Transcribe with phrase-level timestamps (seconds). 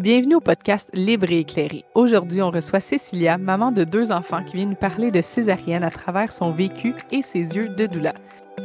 [0.00, 1.84] Bienvenue au podcast Libre et éclairé.
[1.94, 5.90] Aujourd'hui, on reçoit Cécilia, maman de deux enfants, qui vient nous parler de césarienne à
[5.90, 8.14] travers son vécu et ses yeux de doula.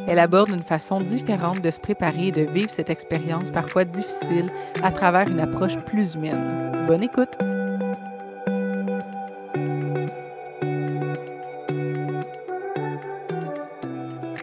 [0.07, 4.49] Elle aborde une façon différente de se préparer et de vivre cette expérience parfois difficile
[4.81, 6.85] à travers une approche plus humaine.
[6.87, 7.37] Bonne écoute!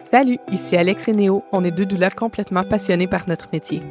[0.03, 1.43] Salut, ici Alex et Néo.
[1.51, 3.81] On est deux doulas complètement passionnés par notre métier.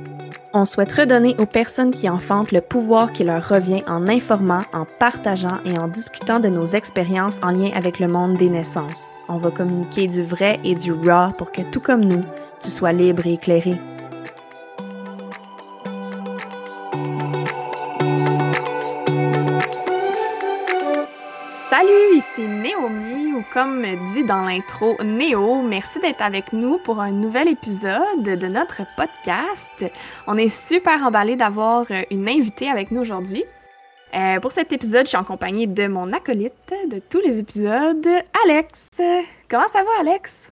[0.55, 4.85] On souhaite redonner aux personnes qui enfantent le pouvoir qui leur revient en informant, en
[4.85, 9.21] partageant et en discutant de nos expériences en lien avec le monde des naissances.
[9.31, 12.25] On va communiquer du vrai et du raw pour que tout comme nous,
[12.63, 13.79] tu sois libre et éclairé.
[23.43, 25.63] Ou comme dit dans l'intro, Néo.
[25.63, 29.85] Merci d'être avec nous pour un nouvel épisode de notre podcast.
[30.27, 33.45] On est super emballé d'avoir une invitée avec nous aujourd'hui.
[34.15, 38.07] Euh, pour cet épisode, je suis en compagnie de mon acolyte de tous les épisodes,
[38.45, 38.89] Alex.
[39.49, 40.49] Comment ça va, Alex?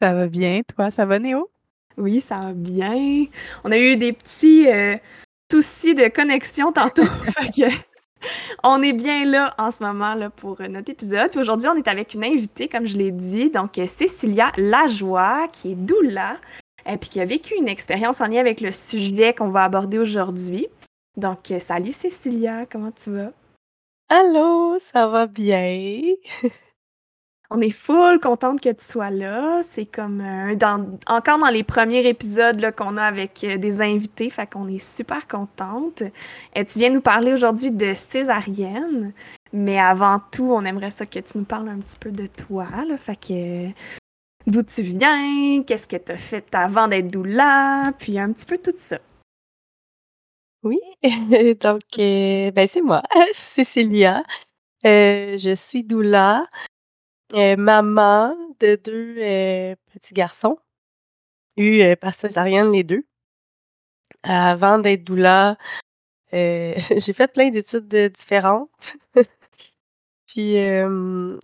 [0.00, 1.50] Ça va bien, toi, ça va, Néo?
[1.96, 3.26] Oui, ça va bien.
[3.64, 4.96] On a eu des petits euh,
[5.50, 7.02] soucis de connexion tantôt.
[8.62, 11.36] on est bien là en ce moment pour notre épisode.
[11.36, 15.76] Aujourd'hui, on est avec une invitée, comme je l'ai dit, donc Cécilia Lajoie, qui est
[15.76, 16.36] doula,
[16.86, 19.98] et puis qui a vécu une expérience en lien avec le sujet qu'on va aborder
[19.98, 20.66] aujourd'hui.
[21.16, 23.32] Donc, salut Cécilia, comment tu vas?
[24.08, 26.02] Allô, ça va bien?
[27.50, 29.60] on est full contente que tu sois là.
[29.62, 30.22] C'est comme
[30.56, 34.78] dans, encore dans les premiers épisodes qu'on a avec euh, des invités, fait qu'on est
[34.78, 36.04] super contente.
[36.54, 39.12] Et tu viens nous parler aujourd'hui de césarienne,
[39.52, 42.66] mais avant tout, on aimerait ça que tu nous parles un petit peu de toi.
[42.98, 43.68] Fait que
[44.46, 48.58] d'où tu viens, qu'est-ce que tu as fait avant d'être doula, puis un petit peu
[48.58, 48.98] tout ça.
[50.62, 50.78] Oui,
[51.60, 54.22] donc euh, ben c'est moi, Cécilia.
[54.84, 56.46] Euh, je suis doula.
[57.34, 60.58] Euh, maman de deux euh, petits garçons,
[61.56, 63.06] eu euh, par césarienne les deux.
[64.22, 65.56] Avant d'être doula,
[66.32, 68.70] j'ai fait plein d'études différentes.
[70.26, 70.54] Puis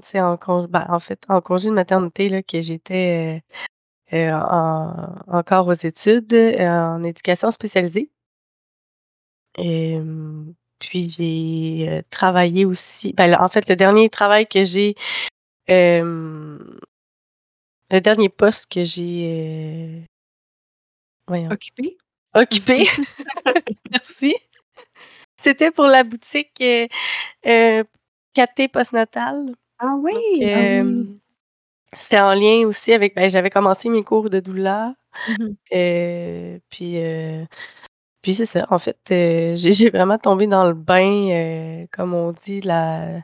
[0.00, 0.36] c'est en
[0.68, 3.42] ben, en fait, en congé de maternité là, que j'étais
[4.12, 8.10] encore aux études en éducation spécialisée.
[10.78, 13.12] puis j'ai travaillé aussi.
[13.14, 14.94] Ben, en fait, le dernier travail que j'ai
[15.68, 16.80] le
[17.90, 20.06] dernier poste que j'ai,
[21.28, 21.96] Occupé?
[22.34, 22.84] Occupé.
[23.90, 24.34] Merci.
[25.36, 26.86] C'était pour la boutique, euh,
[27.46, 27.84] euh
[28.34, 29.54] Caté Postnatal.
[29.78, 30.14] Ah oui!
[30.44, 30.82] Ah
[31.98, 34.94] c'était en lien aussi avec ben, j'avais commencé mes cours de doula,
[35.28, 36.98] mmh puis,
[38.20, 43.22] puis c'est ça, en fait, j'ai vraiment tombé dans le bain, comme on dit, la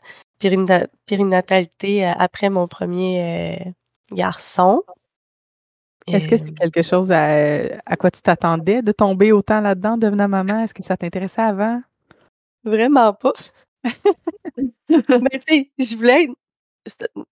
[1.06, 3.70] périnatalité euh, après mon premier euh,
[4.12, 4.82] garçon.
[6.08, 10.64] Est-ce que c'est quelque chose à, quoi tu t'attendais de tomber autant là-dedans, devenant maman?
[10.64, 11.80] Est-ce que ça t'intéressait avant?
[12.64, 13.32] Vraiment pas.
[14.88, 16.28] Mais tu sais, je voulais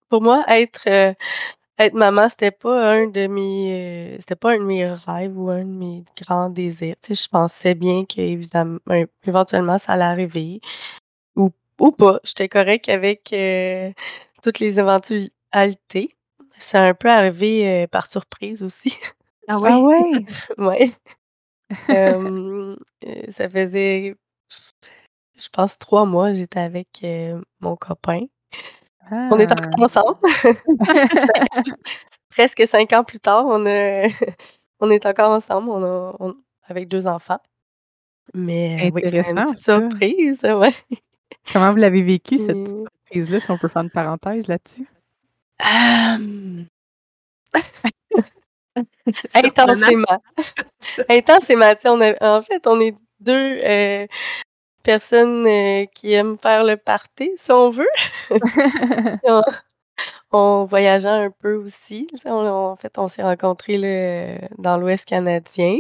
[0.09, 1.12] pour moi, être, euh,
[1.78, 5.65] être maman, c'était pas un de mes c'était pas un de mes rêves ou un
[5.65, 6.97] de mes grands désirs.
[7.03, 10.60] Tu sais, je pensais bien qu'éventuellement ça allait arriver.
[11.80, 13.91] Ou pas, j'étais correct avec, euh,
[14.42, 16.16] toutes les éventualités.
[16.58, 18.98] C'est un peu arrivé, euh, par surprise aussi.
[19.48, 19.70] Ah ouais?
[19.72, 20.24] Ah ouais?
[20.58, 20.92] Ouais.
[21.88, 22.74] Euh,
[23.28, 24.16] ça faisait,
[25.38, 27.06] je pense trois mois, j'étais avec,
[27.60, 28.22] mon copain.
[29.12, 29.84] On est encore ah.
[29.84, 30.19] ensemble.
[32.30, 33.64] presque cinq ans plus tard, on
[34.80, 37.40] on est encore ensemble, on a avec deux enfants.
[38.34, 40.74] Mais oui, c'est une surprise, ouais.
[41.52, 42.86] Comment vous l'avez vécu, cette mmh.
[43.06, 44.86] surprise-là, si on peut faire une parenthèse là-dessus?
[49.34, 50.22] Intensément.
[51.08, 51.72] Intensément.
[51.84, 54.06] On en fait, on est deux euh,
[54.82, 57.88] personnes euh, qui aiment faire le party, si on veut.
[60.32, 62.06] on, voyageait un peu aussi.
[62.25, 65.78] en fait, on s'est rencontrés dans l'Ouest canadien.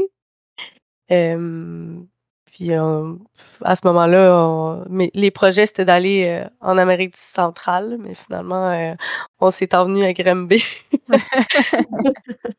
[2.52, 8.94] Puis à ce moment-là, les projets, c'était d'aller euh, en Amérique centrale, mais finalement, euh,
[9.38, 10.64] on s'est envenu à Granby.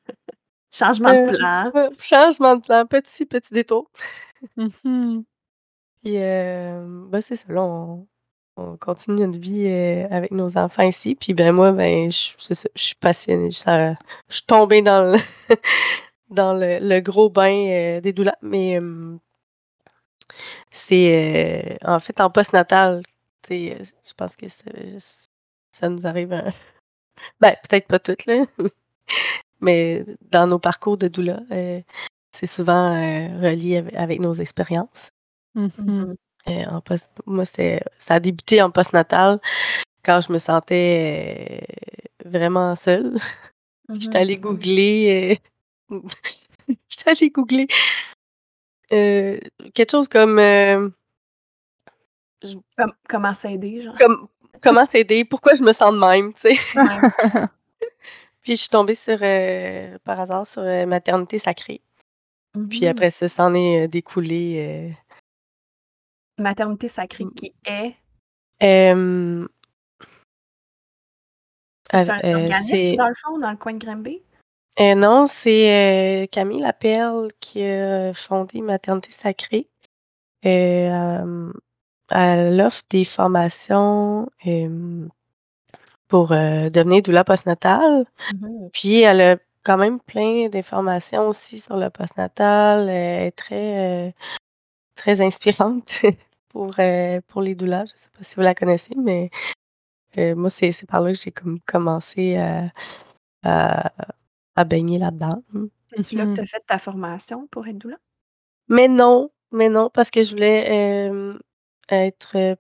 [0.74, 1.72] changement de plan.
[1.76, 3.92] Euh, changement de plan, petit, petit détour.
[4.56, 5.22] Mmh
[6.04, 8.08] Puis, ben, c'est ça, là, on,
[8.80, 11.16] continue notre vie avec nos enfants ici.
[11.16, 13.50] Puis, ben, moi, ben, je, suis passionnée.
[13.52, 13.96] je
[14.30, 15.20] suis tombée dans le,
[16.30, 18.36] dans le, gros bain des douleurs.
[18.42, 18.80] Mais
[20.72, 23.04] C'est, en fait, en post-natal,
[23.48, 24.46] sais, je pense que
[25.72, 26.30] ça nous arrive,
[27.40, 28.46] ben, peut-être pas toutes, là,
[29.62, 31.40] mais dans nos parcours de doula,
[32.32, 32.94] c'est souvent,
[33.42, 35.12] relié avec nos expériences.
[35.56, 36.14] Mmh
[36.48, 39.40] en post moi, c'est ça a débuté en post-natal
[40.04, 41.68] quand je me sentais,
[42.26, 43.18] vraiment seule.
[43.94, 45.40] J'étais allée googler,
[46.90, 47.68] j'étais allée googler,
[48.92, 50.38] quelque chose comme,
[52.78, 53.98] Comme comment s'aider, genre?
[53.98, 54.28] Comme
[54.62, 55.26] comment s'aider?
[55.26, 56.58] Pourquoi je me sens de même, tu sais?
[58.42, 59.20] Puis je suis tombée sur,
[60.04, 61.82] par hasard sur, maternité sacrée.
[62.70, 64.94] Puis Mmh après ça, s'en est, découlé,
[66.38, 67.34] Maternité sacrée Mmh.
[67.34, 67.96] qui est?
[68.60, 69.48] Hem
[71.84, 74.22] C'est un organisme dans le fond, dans le coin de Granby?
[74.80, 79.68] Heu, non, c'est, heu, Camille Laperle qui a fondé Maternité sacrée.
[80.44, 81.54] Hem,
[82.12, 84.30] elle offre des formations,
[86.08, 88.06] pour, devenir doula postnatal.
[88.34, 92.90] Mmh Puis elle a quand même plein d'informations aussi sur le postnatal.
[92.90, 94.14] Elle est très,
[94.96, 96.02] très inspirante
[96.50, 96.76] pour,
[97.28, 97.86] pour les doulas.
[97.86, 99.30] Je sais pas si vous la connaissez, mais,
[100.36, 102.72] moi, c'est c'est par là que j'ai comme commencé à
[103.44, 103.92] à
[104.56, 105.44] à baigner là-dedans.
[105.88, 107.98] C'est-tu là que Mmh tu as fait ta formation pour être doula?
[108.70, 110.66] Mais non, mais non, parce que je voulais,
[111.08, 111.40] hem,
[111.90, 112.58] être,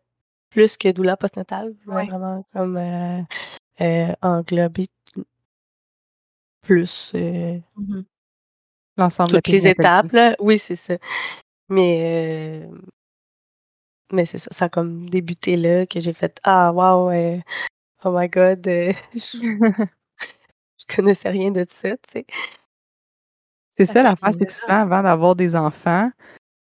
[0.51, 1.73] plus que doula postnatal.
[1.81, 2.07] Je voulais Ouais.
[2.07, 3.25] vraiment comme, heu
[3.81, 4.87] heu, englober
[6.63, 8.03] plus, heu Mmh
[8.97, 10.35] L'ensemble de les étapes, là.
[10.39, 10.95] Oui, c'est ça.
[11.69, 12.67] Mais,
[14.11, 17.11] mais c'est ça, ça a comme débuté là, que j'ai fait: «Ah wow,
[18.05, 18.63] oh my god,
[19.15, 19.37] je
[20.89, 22.25] je connaissais rien de ça», tu sais?
[23.77, 24.67] C'est Ça ça l'affaire, c'est que 10 ans.
[24.67, 26.11] souvent avant d'avoir des enfants,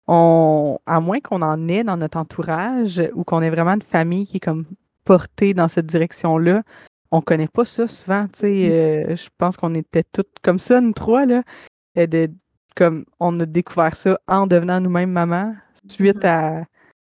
[0.08, 4.28] on à moins qu'on en ait dans notre entourage ou qu'on ait vraiment une famille
[4.28, 4.66] qui est comme
[5.06, 6.64] portée dans cette direction-là,
[7.12, 10.82] on connaît pas ça souvent, tu sais, heu, je pense qu'on était toutes comme ça,
[10.82, 11.44] nous 3 là,
[11.98, 12.30] heu, de
[12.76, 15.56] comme on a découvert ça en devenant nous-mêmes mamans,
[15.90, 16.64] suite Mmh à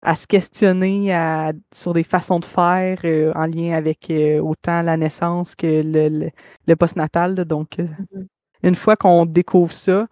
[0.02, 4.82] à se questionner à sur des façons de faire, heu, en lien avec, heu, autant
[4.82, 6.30] la naissance que le le
[6.66, 8.26] le postnatal là, donc heu, Mmh
[8.64, 10.08] une fois qu'on découvre ça,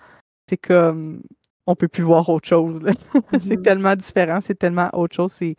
[0.49, 1.23] c'est comme
[1.67, 2.93] on peut plus voir autre chose, là.
[3.41, 5.57] C'est tellement différent, c'est tellement autre chose, c'est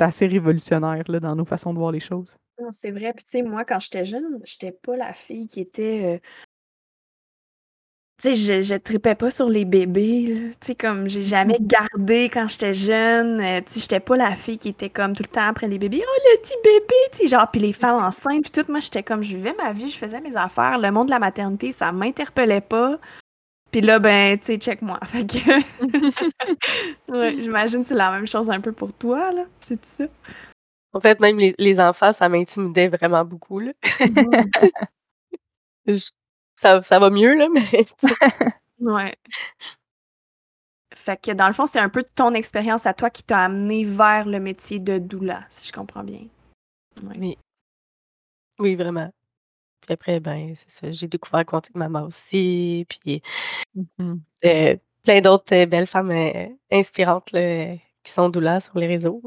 [0.00, 2.36] assez révolutionnaire, là, dans nos façons de voir les choses.
[2.70, 3.12] C'est vrai.
[3.14, 6.20] Puis tu sais, moi, quand j'étais jeune, j'étais pas la fille qui était,
[8.22, 10.50] tu sais, je je tripais pas sur les bébés.
[10.60, 14.36] Tu sais, comme j'ai jamais gardé quand j'étais jeune, heu, tu sais, j'étais pas la
[14.36, 17.18] fille qui était comme tout le temps après les bébés: «Oh, le petit bébé!» tu
[17.18, 18.70] sais, genre puis les femmes enceintes puis tout.
[18.70, 20.78] Moi, j'étais comme je vivais ma vie, je faisais mes affaires.
[20.78, 22.98] Le monde de la maternité, ça m'interpellait pas.
[23.72, 25.00] Puis là, ben, tu sais, check-moi.
[25.06, 25.38] Fait que
[27.12, 29.46] ouais, j'imagine que c'est la même chose un peu pour toi, là.
[29.60, 30.04] C'est ça?
[30.92, 33.72] En fait, même les les enfants, ça m'intimidait vraiment beaucoup, là.
[34.00, 34.42] Mmh
[35.86, 36.10] Je
[36.62, 37.86] ça ça va mieux, là, mais
[38.80, 39.14] Ouais.
[40.94, 43.84] Fait que dans le fond, c'est un peu ton expérience à toi qui t'a amené
[43.84, 46.26] vers le métier de doula, si je comprends bien.
[47.02, 47.16] Ouais.
[47.18, 47.38] oui.
[48.58, 49.10] Oui, vraiment.
[49.82, 53.22] Puis après, ben, c'est ça, j'ai découvert Quantique Mama aussi, puis,
[53.98, 54.14] Mmh
[54.44, 59.22] heu, plein d'autres, heu, belles femmes, heu, inspirantes, là, qui sont doulas sur les réseaux.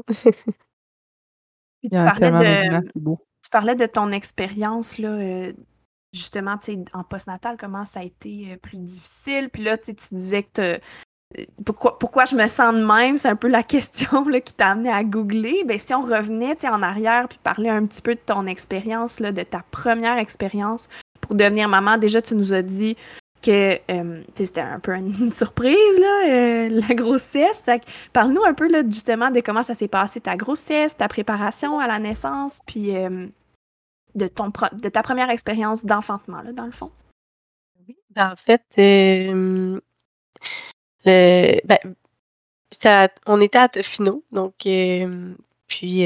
[1.80, 2.90] Puis tu parlais de
[3.42, 5.52] tu parlais de ton expérience là,
[6.12, 9.50] justement, tu sais, en postnatal, comment ça a été, heu, plus difficile?
[9.50, 10.80] Puis là, tu sais, tu disais que heu,
[11.64, 13.16] pourquoi je me sens de même?
[13.16, 15.64] C'est un peu la question, là, qui t'a amené à googler.
[15.64, 19.42] Ben, si on revenait, en arrière puis parler un petit peu de ton expérience, de
[19.42, 20.88] ta première expérience
[21.20, 21.98] pour devenir maman.
[21.98, 22.96] Déjà, tu nous as dit
[23.42, 23.78] que,
[24.34, 27.68] sais, c'était un peu une surprise, la grossesse.
[28.12, 31.86] Parle-nous un peu, là, justement, de comment ça s'est passé ta grossesse, ta préparation à
[31.86, 32.92] la naissance, puis,
[34.16, 36.90] de ton de ta première expérience d'enfantement, là, dans le fond?
[37.88, 38.62] Oui, ben, en fait,
[41.04, 41.78] le ben,
[43.26, 44.54] on était à Tofino, donc
[45.68, 46.04] puis,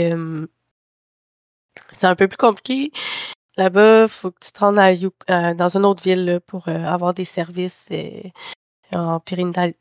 [1.93, 2.93] c'est un peu plus compliqué.
[3.57, 4.93] Là-bas, faut que tu te rendes à
[5.31, 8.23] heu, dans une autre ville, là, pour, heu, avoir des services, heu,
[8.93, 9.75] en périnatal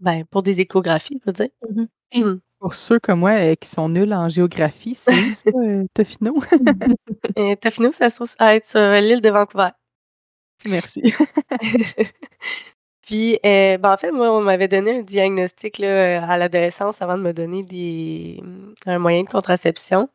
[0.00, 1.48] ben, pour des échographies, je veux dire.
[1.70, 2.40] Mmh Mmh.
[2.64, 6.32] Pour ceux comme moi, heu, qui sont nuls en géographie, c'est où ça, heu, Tofino?
[7.36, 9.68] Et Tofino, ça se trouve à être sur l'île de Vancouver.
[10.66, 11.02] Merci.
[13.06, 17.22] Puis, ben, en fait, moi, on m'avait donné un diagnostic, là, à l'adolescence avant de
[17.22, 20.08] me donner des mmh, un moyen de contraception,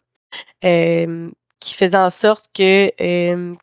[0.62, 2.92] qui faisait en sorte que,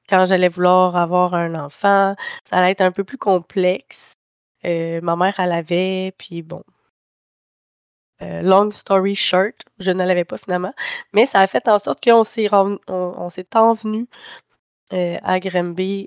[0.08, 4.14] quand j'allais vouloir avoir un enfant, ça allait être un peu plus complexe.
[4.64, 6.62] Ma mère, elle avait, puis bon
[8.20, 10.72] long story short, je ne l'avais pas finalement,
[11.12, 14.06] mais ça a fait en sorte qu'on s'est on on s'est envenus,
[14.92, 16.06] à Granby,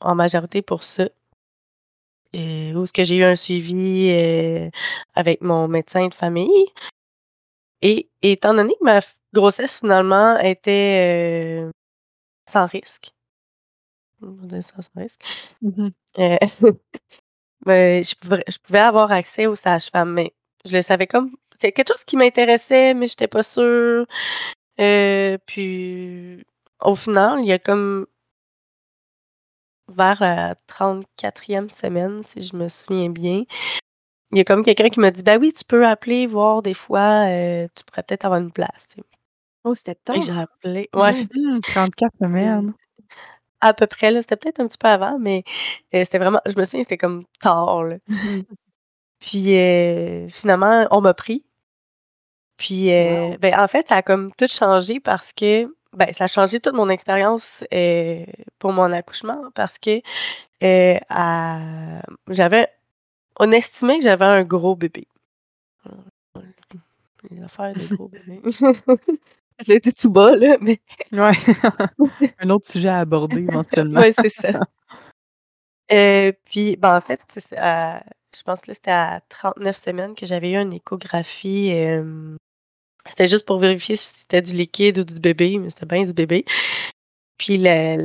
[0.00, 1.08] en majorité pour ça.
[2.34, 4.10] Et où est-ce que j'ai eu un suivi,
[5.14, 6.50] avec mon médecin de famille.
[7.82, 9.00] Et étant donné que ma
[9.32, 11.66] grossesse finalement était,
[12.48, 13.12] sans risque.
[14.20, 15.20] Sans risque.
[15.62, 15.90] Mmh
[17.66, 20.32] je pouvais je pouvais avoir accès aux sages-femmes, mais
[20.64, 24.06] je le savais comme c'est quelque chose qui m'intéressait, mais j'étais pas sûre.
[24.76, 26.44] puis
[26.80, 28.06] au final, il y a comme
[29.88, 33.44] vers la 34e semaine, si je me souviens bien,
[34.30, 36.74] il y a comme quelqu'un qui m'a dit: «Ben oui, tu peux appeler, voir des
[36.74, 37.24] fois,
[37.74, 38.96] tu pourrais peut-être avoir une place»,
[39.64, 40.20] Oh, c'était tard!
[40.22, 41.14] j'ai appelé ouais.
[41.62, 42.74] 34 semaines.
[43.60, 45.42] À peu près, là, c'était peut-être un petit peu avant, mais
[45.92, 47.96] c'était vraiment je me souviens, c'était comme tard, là.
[48.06, 48.42] Mmh
[49.20, 49.54] Puis,
[50.30, 51.44] finalement, on m'a pris.
[52.56, 56.60] Puis, ben, en fait, ça a comme tout changé parce que ben, ça a changé
[56.60, 57.64] toute mon expérience,
[58.58, 60.00] pour mon accouchement parce que,
[62.30, 62.68] j'avais
[63.38, 65.06] on estimait que j'avais un gros bébé.
[67.30, 68.40] Les affaires de gros bébés.
[69.60, 70.80] Je l'ai dit tout bas, là, mais
[71.12, 71.32] Ouais.
[72.38, 74.00] Un autre sujet à aborder éventuellement.
[74.00, 74.60] Ouais, c'est ça.
[76.44, 77.56] Puis, ben, en fait, c'est
[78.38, 81.70] je pense que c'était à 39 semaines que j'avais eu une échographie,
[83.08, 86.12] c'était juste pour vérifier si c'était du liquide ou du bébé, mais c'était bien du
[86.14, 86.44] bébé.
[87.38, 87.96] Puis la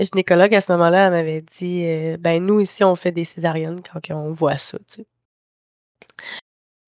[0.00, 1.84] gynécologue à ce moment-là, elle m'avait dit,
[2.20, 4.78] «Ben, nous ici, on fait des césariennes quand on voit ça».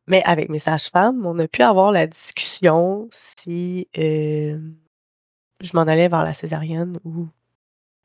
[0.08, 4.56] Mais avec mes sages-femmes, on a pu avoir la discussion si, je
[5.74, 7.28] m'en allais vers la césarienne ou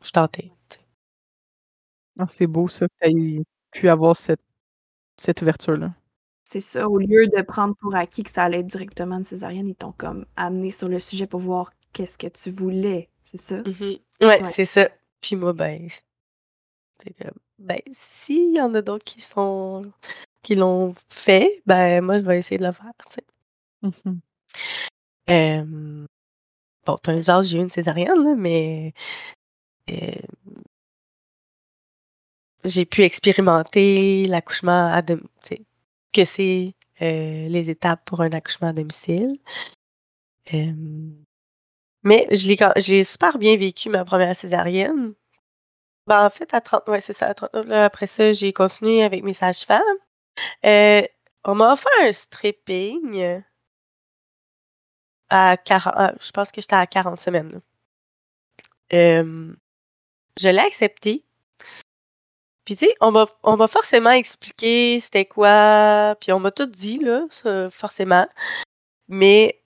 [0.04, 0.52] je tentais.
[2.20, 2.88] Ah, c'est beau ça
[3.78, 4.42] pu avoir cette
[5.20, 5.94] cette ouverture-là.
[6.44, 9.68] C'est ça, au lieu de prendre pour acquis que ça allait être directement une césarienne,
[9.68, 13.58] ils t'ont comme amené sur le sujet pour voir qu'est-ce que tu voulais, c'est ça?
[13.58, 14.90] Mmh Ouais, c'est ça.
[15.22, 15.88] Puis moi, ben,
[17.00, 19.92] c'est comme, ben, s'il y en a d'autres qui sont
[20.42, 23.24] qui l'ont fait, ben, moi, je vais essayer de le faire, tu sais.
[25.28, 26.06] Mmh
[26.86, 28.94] bon, tu as j'ai eu une césarienne, là, mais
[32.68, 35.66] j'ai pu expérimenter l'accouchement à dom tu sais,
[36.14, 39.40] que c'est, les étapes pour un accouchement à domicile.
[42.04, 45.14] mais j'ai super bien vécu ma première césarienne.
[46.08, 49.04] Ben, en fait, à 30 ouais, c'est ça, à 39, là, après ça, j'ai continué
[49.04, 49.82] avec mes sages-femmes.
[50.64, 53.42] on m'a offert un stripping
[55.30, 57.62] à 40 ah, je pense que j'étais à 40 semaines,
[58.92, 61.24] je l'ai accepté.
[62.68, 67.26] Puis tu sais, on m'a forcément expliqué c'était quoi, puis on m'a tout dit là,
[67.72, 68.28] forcément.
[69.08, 69.62] Mais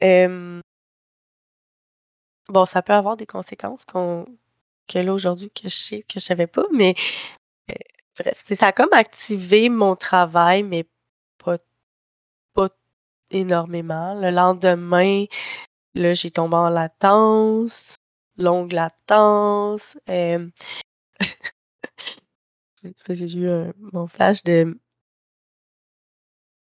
[2.48, 4.28] bon, ça peut avoir des conséquences qu'on
[4.88, 6.94] que là aujourd'hui que je sais que je savais pas, mais
[8.20, 10.86] bref, ça a comme activé mon travail, mais
[11.44, 11.58] pas
[12.54, 12.70] pas
[13.32, 14.14] énormément.
[14.14, 15.26] Le lendemain,
[15.96, 17.96] là, j'ai tombé en latence,
[18.38, 19.98] longue latence,
[22.84, 23.50] parce que j'ai eu
[23.94, 24.78] mon flash de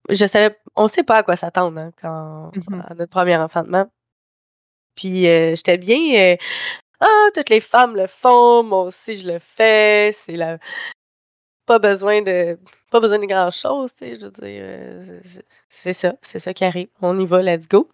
[0.09, 3.91] je savais on sait pas à quoi s'attendre, hein, quand Mmh à notre premier enfantement.
[4.97, 6.37] Puis, j'étais bien,
[7.01, 10.59] «Ah, toutes les femmes le font, moi aussi je le fais, c'est la
[11.69, 12.59] pas besoin de
[12.91, 15.21] pas besoin de grand chose», tu sais, je veux dire,
[15.69, 16.89] c'est ça, c'est ça qui arrive.
[17.01, 17.89] On y va, let's go.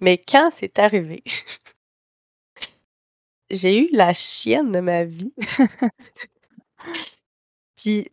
[0.00, 1.22] Mais quand c'est arrivé,
[3.50, 5.32] j'ai eu la chienne de ma vie.
[7.76, 8.10] Puis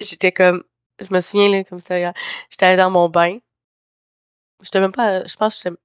[0.00, 0.64] j'étais comme
[1.00, 1.96] je me souviens, là, comme ça,
[2.50, 3.38] j'étais dans mon bain.
[4.62, 5.80] J'étais même pas je pense que j'étais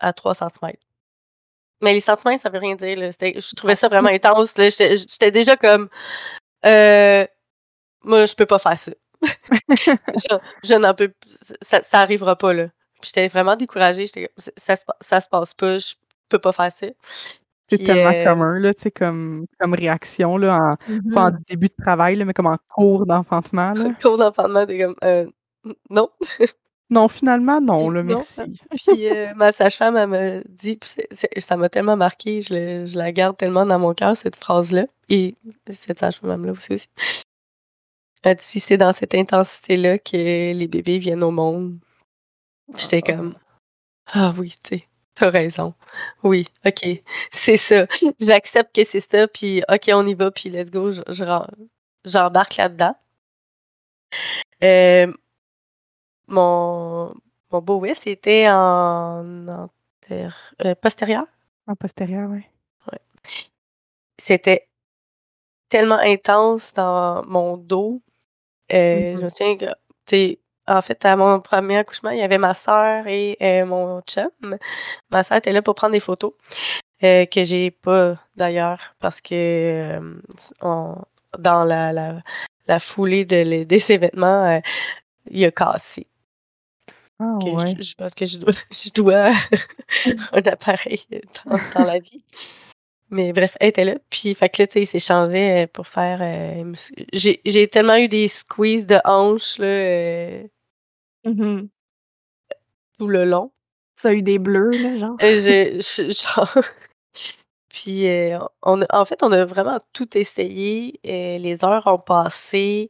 [0.00, 0.82] à 3 centimètres.
[1.80, 3.10] Mais les centimètres, ça veut rien dire, là.
[3.10, 4.54] je trouvais ça vraiment intense.
[4.56, 5.88] J'étais déjà comme,
[6.64, 7.26] euh,
[8.02, 8.92] moi, je peux pas faire ça.
[9.22, 11.12] je, je n'en peux
[11.60, 12.68] ça, ça arrivera pas, là.
[13.02, 14.06] J'étais vraiment découragée.
[14.06, 15.94] J'étais ça, ça se passe pas, je
[16.28, 16.86] peux pas faire ça.
[17.78, 21.74] C'est tellement commun, là, tu sais, comme, comme réaction, là, en, pas en début de
[21.82, 23.90] travail, là, mais comme en cours d'enfantement, là.
[24.02, 25.26] Cours d'enfantement, t'es comme, euh,
[25.90, 26.08] non.
[26.90, 28.16] Non, finalement, non, là, Non.
[28.16, 28.42] merci.
[28.70, 30.78] Puis euh, ma sage-femme, elle m'a dit,
[31.38, 34.84] ça m'a tellement marqué, je, le- je la garde tellement dans mon cœur, cette phrase-là.
[35.08, 35.34] Et
[35.70, 36.74] cette sage-femme-là aussi.
[36.74, 36.88] aussi.
[38.22, 41.78] Elle dit, si c'est dans cette intensité-là que les bébés viennent au monde.
[42.76, 43.36] J'étais comme,
[44.12, 45.74] ah oui, tu sais, t'as raison.
[46.22, 46.86] Oui, ok,
[47.30, 47.86] c'est ça.
[48.20, 51.24] J'accepte que c'est ça, puis ok, on y va, puis let's go, je- je
[52.04, 52.96] j'embarque là-dedans.
[54.62, 55.12] Euh,
[56.28, 57.14] mon,
[57.50, 59.68] mon beau West était en
[60.64, 61.24] euh, postérieur.
[61.66, 62.42] En postérieur, oui.
[64.18, 64.68] C'était
[65.68, 68.02] tellement intense dans mon dos.
[68.72, 69.20] Euh, Mhm.
[69.20, 69.28] Je me
[69.58, 69.72] que, tu
[70.06, 74.00] sais, en fait, à mon premier accouchement, il y avait ma soeur et euh, mon
[74.02, 74.30] chum.
[75.10, 76.32] Ma soeur était là pour prendre des photos,
[77.04, 80.14] euh, que j'ai pas d'ailleurs, parce que euh,
[80.60, 80.96] on-
[81.38, 82.22] dans la, la,
[82.66, 84.60] la foulée de, les- des événements, euh,
[85.30, 86.06] il a cassé.
[87.40, 87.74] Que ouais.
[87.78, 89.32] je, je pense que je dois, je dois
[90.32, 91.04] un appareil
[91.46, 92.24] dans, dans la vie.
[93.12, 93.96] Mais bref, elle était là.
[94.10, 96.18] Puis, fait que là, tu sais, il s'échangeait euh, pour faire.
[96.22, 96.72] euh,
[97.12, 100.42] j'ai tellement eu des squeezes de hanches, là, euh,
[101.24, 101.68] Mhm.
[102.98, 103.52] tout le long.
[104.00, 105.16] Tu as eu des bleus, là, genre?
[105.20, 106.64] Et je, je- genre.
[107.68, 110.98] Puis, euh, on, a- en fait, on a vraiment tout essayé.
[111.04, 112.88] les heures ont passé.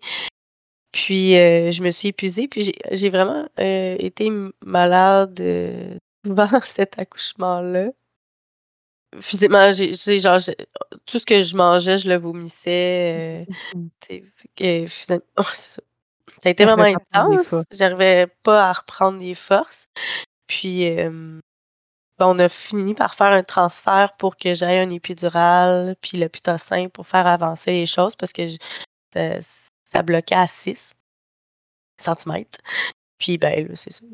[0.92, 2.46] Puis, je me suis épuisée.
[2.48, 4.30] Puis, j'ai- vraiment été
[4.64, 5.42] malade
[6.24, 7.90] souvent cet accouchement-là.
[9.20, 10.56] Physiquement, j'ai j'ai- genre, j'ai-
[11.06, 13.46] tout ce que je mangeais, je le vomissais.
[13.48, 13.90] euh, Mhm.
[14.56, 14.86] que,
[15.36, 15.82] oh, c'est ça.
[16.38, 17.54] Ça a été vraiment intense.
[17.70, 19.86] J'arrivais pas à reprendre des forces.
[20.46, 21.10] Puis, euh,
[22.18, 26.28] ben, on a fini par faire un transfert pour que j'aille un épidural, puis le
[26.28, 28.56] pitocin pour faire avancer les choses parce que je-
[29.14, 29.38] ça,
[29.84, 30.94] ça bloquait à 6
[31.98, 32.44] cm.
[33.18, 34.04] Puis, ben, là, c'est ça.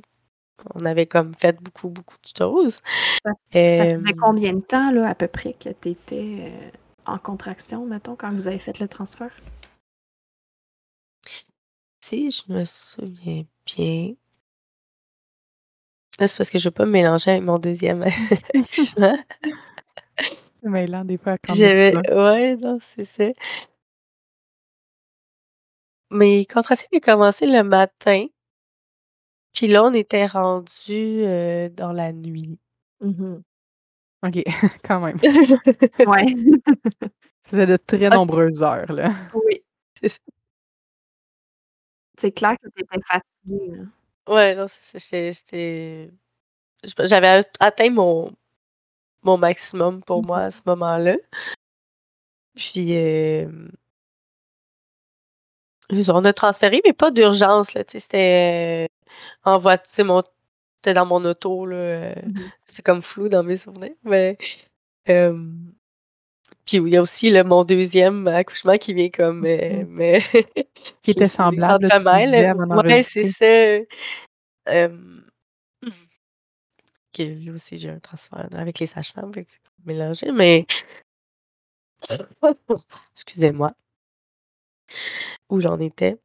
[0.74, 2.80] On avait comme fait beaucoup, beaucoup de choses.
[3.22, 6.52] Ça, ça faisait Euh, combien de temps, là, à peu près, que tu étais
[7.06, 9.30] en contraction, mettons, quand vous avez fait le transfert?
[12.00, 14.14] Si je me souviens bien.
[16.18, 18.02] Là, c'est parce que je veux pas me mélanger avec mon deuxième
[18.54, 19.18] accouchement.
[20.60, 21.94] C'est mêlant, des fois, quand J'avais.
[22.12, 23.26] Ouais, non, c'est ça.
[26.10, 28.26] Mes contractions avaient commencé le matin.
[29.58, 30.70] Puis là, on était rendu
[31.24, 32.60] euh, dans la nuit.
[33.00, 33.42] Mhm.
[34.24, 34.44] OK,
[34.84, 35.18] quand même.
[36.06, 36.26] Ouais.
[37.42, 39.12] Ça faisait de très nombreuses heures, là.
[39.34, 39.62] oui.
[42.16, 43.76] C'est clair que tu étais fatiguée.
[43.76, 44.32] là.
[44.32, 45.30] Ouais, non, c'est ça.
[45.32, 46.10] J'étais.
[47.00, 48.30] J'avais at- atteint mon,
[49.22, 51.16] mon maximum pour moi à ce moment-là.
[52.54, 53.48] Puis, euh,
[55.90, 57.84] on a transféré, mais pas d'urgence, là.
[57.84, 58.88] Tu sais, c'était
[59.44, 59.86] en voiture.
[59.88, 60.22] Tu sais, mon-
[60.76, 61.76] C'était dans mon auto, là.
[61.76, 62.50] euh, Mhm.
[62.66, 63.94] C'est comme flou dans mes souvenirs.
[64.04, 64.36] Mais.
[65.08, 65.36] euh,
[66.66, 69.44] Puis il y a aussi le, mon deuxième accouchement qui vient comme.
[69.46, 69.86] euh, Mhm.
[69.88, 70.20] mais
[71.02, 71.90] Qui était semblable,
[72.88, 73.44] Ouais, c'est ça.
[74.68, 75.20] Euh,
[77.12, 80.66] que lui aussi, j'ai un transfert avec les sages-femmes, c'est mélangé, mais.
[83.16, 83.72] Excusez-moi.
[85.48, 86.18] Où j'en étais?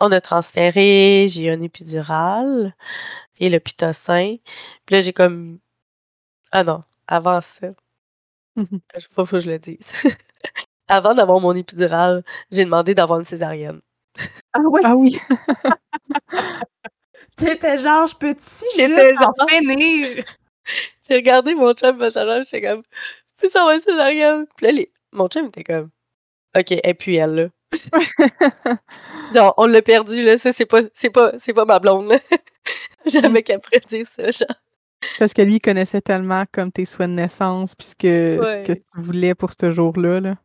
[0.00, 2.74] On a transféré, j'ai eu un épidural
[3.38, 4.36] et le pitocin.
[4.86, 5.58] Puis là, j'ai comme.
[6.52, 7.68] Ah non, avant ça.
[8.56, 9.92] Je sais pas, faut que je le dise.
[10.88, 13.80] Avant d'avoir mon épidural, j'ai demandé d'avoir une césarienne.
[14.52, 14.82] Ah ouais?
[14.84, 15.18] Ah oui!
[17.36, 20.22] T'étais genre, je peux-tu juste en genre- finir?
[21.08, 22.82] J'ai regardé mon chum passager, j'étais comme,
[23.38, 24.46] peux avoir une césarienne?
[24.56, 25.90] Puis là, les- mon chum était comme,
[26.56, 27.48] ok, et puis elle, là.
[29.34, 32.18] Genre, on l'a perdu, là, ça, c'est pas, c'est pas, c'est pas ma blonde, là.
[33.06, 34.56] Jamais qu'elle pourrait dire ça, genre.
[35.18, 38.58] Parce que lui, il connaissait tellement comme tes souhaits de naissance, puis ce que, ce
[38.66, 38.82] que Ouais.
[38.94, 40.20] tu voulais pour ce jour-là.
[40.20, 40.36] Là.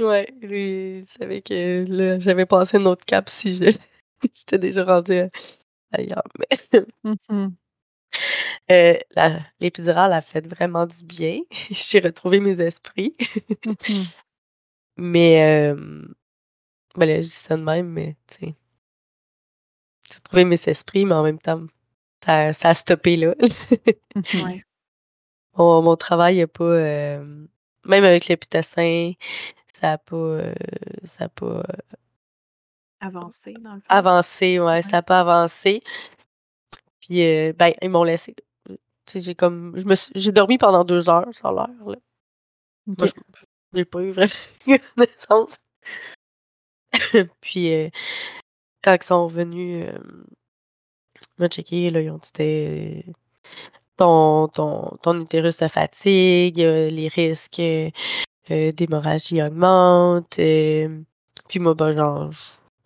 [0.00, 3.70] Ouais, lui, il savait que, là, j'avais passé un autre cap si je,
[4.34, 5.28] j'étais déjà rendue euh,
[5.92, 6.24] ailleurs.
[6.38, 6.84] Mais,
[7.30, 7.54] Mhm.
[8.70, 11.40] euh, la- l'épidurale a fait vraiment du bien.
[11.70, 13.14] J'ai retrouvé mes esprits.
[13.66, 13.74] Mhm.
[14.96, 16.04] Mais, euh,
[16.96, 18.54] ben là, je dis ça de même, mais, tu sais,
[20.10, 21.62] j'ai retrouvé mes esprits, mais en même temps,
[22.24, 23.34] ça, ça a stoppé là.
[24.34, 24.64] Ouais.
[25.56, 27.46] mon, mon travail n'a pas, euh,
[27.84, 29.12] même avec le pitocin,
[29.72, 30.54] ça n'a pas, euh,
[31.04, 31.62] ça a pas euh,
[33.00, 33.86] Avancer, dans le fond.
[33.88, 35.82] avancé, ouais, ça n'a pas avancé.
[37.00, 38.34] Puis, euh, ben, ils m'ont laissé.
[38.66, 38.74] Tu
[39.06, 41.96] sais, j'ai comme, je me suis- j'ai dormi pendant deux heures, ça a l'air, là.
[42.86, 43.06] Moi,
[43.74, 44.32] j'ai pas eu vraiment
[44.96, 45.58] connaissance.
[47.40, 47.88] Puis, euh,
[48.82, 49.98] quand ils sont venus euh,
[51.38, 53.04] me checker, là, ils ont dit
[53.96, 60.36] ton, ton, ton utérus se fatigue, euh, les risques euh, d'hémorragie augmentent.
[60.36, 62.30] puis moi, ben, genre,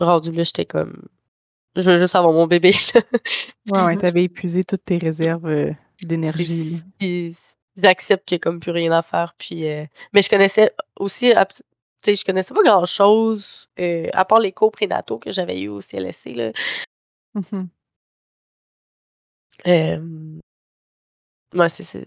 [0.01, 1.09] rendu là, j'étais comme,
[1.77, 2.75] je veux juste avoir mon bébé.
[3.71, 5.71] Ouais, ouais, t'avais épuisé toutes tes réserves euh,
[6.03, 6.81] d'énergie.
[7.01, 7.35] Ils,
[7.77, 9.35] ils acceptent qu'il n'y a comme plus rien à faire.
[9.37, 11.35] Puis, euh, mais je connaissais aussi
[12.03, 15.81] sais, je connaissais pas grand-chose, euh, à part les cours prénataux que j'avais eu au
[15.81, 16.53] CLSC, là.
[19.65, 20.41] Hem,
[21.55, 22.07] ouais, c'est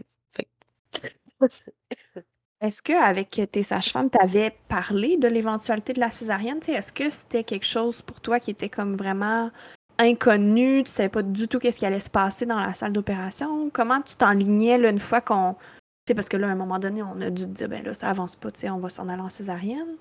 [2.62, 6.60] Est-ce qu'avec tes sages-femmes, tu avais parlé de l'éventualité de la césarienne?
[6.68, 9.50] Est-ce que c'était quelque chose pour toi qui était comme vraiment
[9.98, 10.84] inconnu?
[10.84, 13.72] Tu savais pas du tout qu'est-ce qui allait se passer dans la salle d'opération?
[13.72, 15.56] Comment tu t'enlignais là, une fois qu'on.
[16.16, 18.36] Parce que là, à un moment donné, on a dû dire, ben là, ça avance
[18.36, 19.98] pas, tu sais, on va s'en aller en césarienne.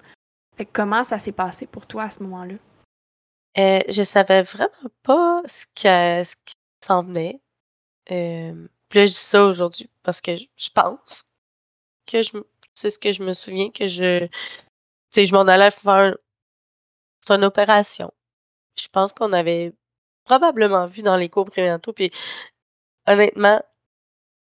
[0.57, 2.55] Fait que comment ça s'est passé pour toi à ce moment-là?
[3.59, 4.71] Euh, je savais vraiment
[5.03, 7.41] pas ce que ce qui s'en venait.
[8.07, 11.25] Hem, puis là, je dis ça aujourd'hui parce que je pense
[12.07, 12.33] que je
[12.75, 14.31] c'est ce que je me souviens que je tu
[15.11, 16.17] sais, je m'en allais faire
[17.21, 18.13] c'est une opération.
[18.77, 19.75] Je pense qu'on avait
[20.25, 22.11] probablement vu dans les cours prénataux, puis
[23.07, 23.63] honnêtement,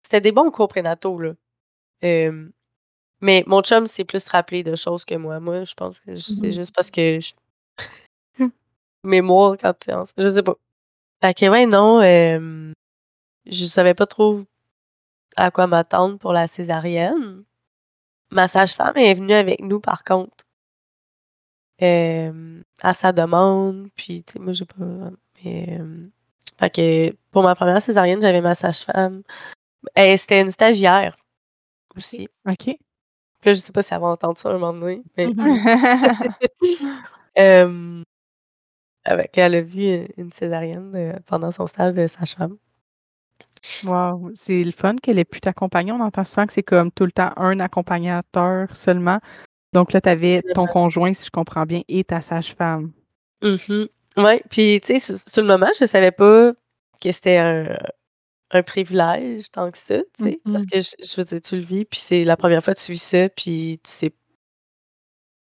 [0.02, 1.34] c'était des bons cours prénataux, là.
[2.02, 5.40] Mais mon chum s'est plus rappelé de choses que moi.
[5.40, 7.32] Moi, je pense que c'est Mmh juste parce que je
[9.04, 10.56] mémoire quand tu je sais pas.
[11.22, 12.00] Fait que ouais, non,
[13.46, 14.42] je savais pas trop
[15.36, 17.44] à quoi m'attendre pour la césarienne.
[18.32, 20.44] Ma sage-femme est venue avec nous par contre.
[22.82, 24.76] À sa demande, puis tu sais, moi j'ai pas
[25.44, 25.78] mais,
[26.58, 29.22] fait que pour ma première césarienne, j'avais ma sage-femme.
[29.96, 31.16] C'était une stagiaire
[31.98, 32.28] aussi.
[32.46, 32.56] OK.
[32.64, 32.76] Puis
[33.44, 35.34] là, je sais pas si elle va entendre ça un moment donné, mais Mmh
[37.36, 38.02] hem,
[39.04, 42.56] avec elle a vu, une césarienne, heu, pendant son stage de sage-femme.
[43.84, 45.92] Wow, c'est le fun qu'elle ait pu t'accompagner.
[45.92, 49.18] On entend souvent que c'est comme tout le temps un accompagnateur seulement.
[49.72, 52.92] Donc là, tu avais ton conjoint, si je comprends bien, et ta sage-femme.
[53.42, 53.84] Mmh
[54.16, 56.52] Ouais, puis tu sais, sur sur le moment, je savais pas
[57.00, 57.76] que c'était un
[58.50, 61.56] un privilège tant que ça, tu sais, parce Mmh que je je veux dire, tu
[61.56, 64.10] le vis, puis c'est la première fois que tu vis ça, puis tu sais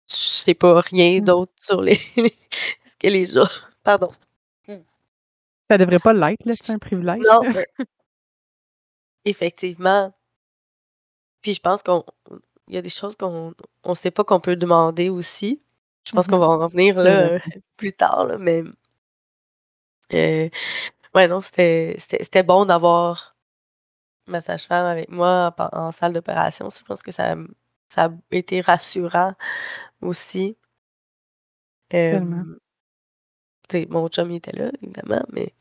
[0.08, 1.22] tu sais pas rien Mmh.
[1.22, 2.00] d'autre sur les
[2.86, 3.48] ce que les gens
[3.84, 4.12] pardon.
[5.70, 7.24] Ça devrait pas l'être, là, c'est un privilège.
[7.24, 7.66] Non, mais
[9.26, 10.14] effectivement.
[11.42, 12.04] Puis je pense qu'on
[12.68, 15.62] il y a des choses qu'on on sait pas qu'on peut demander aussi.
[16.08, 17.40] Je pense qu'on Mmh va en revenir là, heu,
[17.78, 18.64] plus tard là, mais
[20.14, 20.50] heu,
[21.16, 23.36] ouais, non, c'était bon d'avoir
[24.28, 26.70] ma sage-femme avec moi en salle d'opération.
[26.70, 27.36] Je pense que ça
[27.90, 29.34] ça a été rassurant
[30.02, 30.58] aussi.
[33.90, 35.54] Mon chum il était là évidemment, mais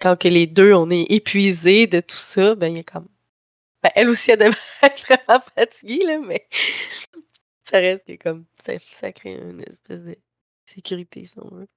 [0.00, 3.08] quand que les 2 on est épuisés de tout ça, ben, il y a comme
[3.82, 6.46] ben, elle aussi elle devait être vraiment fatiguée là, mais
[7.64, 10.16] ça reste que comme ça ça crée une espèce de
[10.66, 11.68] sécurité si on veut.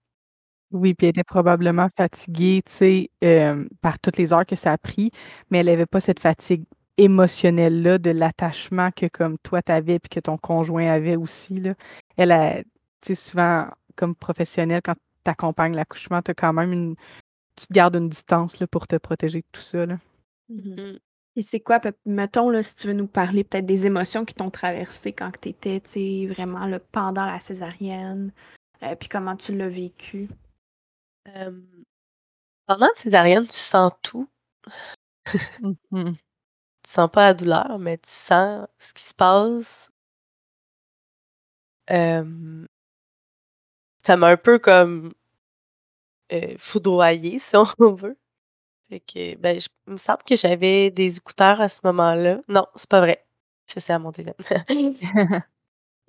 [0.72, 4.74] Oui, puis elle était probablement fatiguée, tu sais, hem, par toutes les heures que ça
[4.74, 5.12] a pris,
[5.50, 6.66] mais elle avait pas cette fatigue
[6.98, 11.74] émotionnelle-là de l'attachement que comme toi tu avais puis que ton conjoint avait aussi, là.
[12.18, 12.68] Elle a tu
[13.04, 16.96] sais, souvent, comme professionnelle, quand tu accompagnes l'accouchement, tu as quand même une
[17.58, 20.00] tu te gardes une distance, là, pour te protéger de tout ça, là.
[20.50, 20.98] Mmh.
[21.38, 24.50] Et c'est quoi, mettons, là, si tu veux nous parler peut-être des émotions qui t'ont
[24.52, 28.32] traversé quand tu étais, tu sais, vraiment, là, pendant la césarienne,
[28.84, 30.30] heu, puis comment tu l'as vécu?
[32.66, 34.30] Pendant une césarienne, tu sens tout.
[35.62, 36.14] Mmh mh.
[36.84, 39.92] Tu sens pas la douleur, mais tu sens ce qui se passe.
[44.04, 45.14] Ça m'a un peu comme,
[46.32, 48.18] heu, foudroyée, si on veut.
[48.90, 52.42] Fait que, ben, je il me semble que j'avais des écouteurs à ce moment-là.
[52.50, 53.26] Non, c'est pas vrai.
[53.68, 54.36] Ça, c'est à mon deuxième.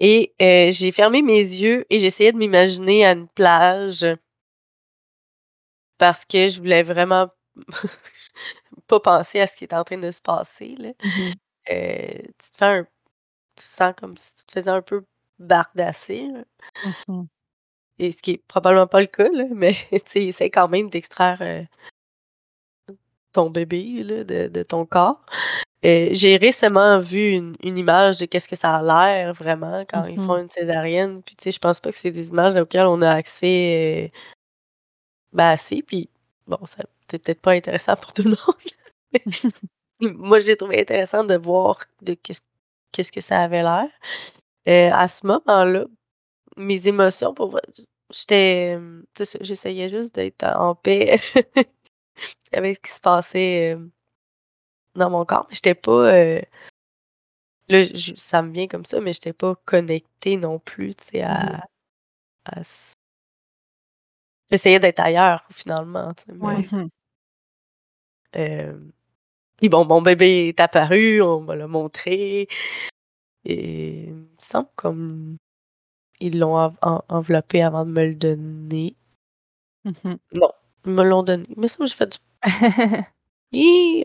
[0.00, 0.34] Et
[0.72, 4.06] j'ai fermé mes yeux et j'essayais de m'imaginer à une plage
[5.98, 7.28] parce que je voulais vraiment
[8.88, 10.90] pas penser à ce qui était en train de se passer, là.
[11.04, 11.38] Mmh
[11.70, 12.84] Heu, tu te fais un
[13.56, 15.04] tu te sens comme si tu te faisais un peu
[15.40, 16.44] bardasser, là
[16.82, 17.28] Mmh
[17.98, 20.88] et ce qui est probablement pas le cas, là, mais tu sais, essaie quand même
[20.90, 21.66] d'extraire, heu
[23.32, 25.20] ton bébé, là, de de ton corps.
[25.84, 30.06] Heu, j'ai récemment vu une une image de qu'est-ce que ça a l'air vraiment quand
[30.06, 32.54] ils font Mmh une césarienne, puis tu sais, je pense pas que c'est des images
[32.56, 34.12] auxquelles on a accès,
[35.32, 36.08] ben, assez, puis
[36.46, 38.56] bon, ça c'est peut-être pas intéressant pour tout le monde.
[40.00, 42.42] Moi, je l'ai trouvé intéressant de voir de qu'est-ce
[42.92, 43.88] qu'est-ce que ça avait l'air.
[44.68, 45.86] Heu, à ce moment-là,
[46.58, 47.62] mes émotions pour vrai,
[48.12, 48.78] j'étais,
[49.42, 51.20] j'essayais juste d'être en paix
[52.52, 53.90] avec ce qui se passait, hem,
[54.94, 56.42] dans mon corps, mais j'étais pas, heu,
[57.68, 57.84] là,
[58.16, 61.64] ça me vient comme ça, mais j'étais pas connectée non plus, tu sais, à
[62.46, 62.94] à ce
[64.50, 66.66] j'essayais d'être ailleurs finalement, Ouais.
[66.72, 66.88] mais,
[68.32, 68.92] hem,
[69.58, 72.48] puis bon, mon bébé est apparu, on me l'a montré
[73.44, 75.36] et il me semble comme
[76.20, 78.96] ils l'ont en- en- enveloppé avant de me le donner.
[79.84, 80.18] Mhm.
[80.34, 80.52] Non,
[80.86, 81.46] ils me l'ont donné.
[81.56, 82.18] Mais ça, j'ai fait du.
[83.52, 84.04] Hi!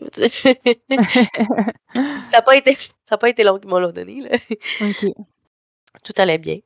[2.24, 4.20] ça n'a pas été, ça a pas été long qu'ils me l'ont donné.
[4.22, 4.38] Là.
[6.04, 6.58] Tout allait bien.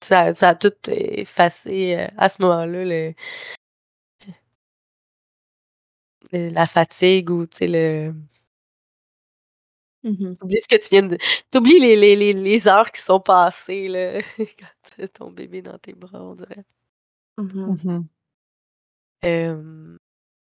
[0.00, 3.14] Ça, ça a tout effacé euh, à ce moment-là le,
[6.32, 8.14] le- la fatigue ou tu sais le.
[10.40, 11.18] T'oublies ce que tu viens de.
[11.50, 15.78] T'oublies les, les, les, les heures qui sont passées là, quand t'as ton bébé dans
[15.78, 16.64] tes bras, on dirait.
[17.38, 17.78] Mhm.
[17.84, 18.08] Mhm.
[19.24, 19.96] Euh,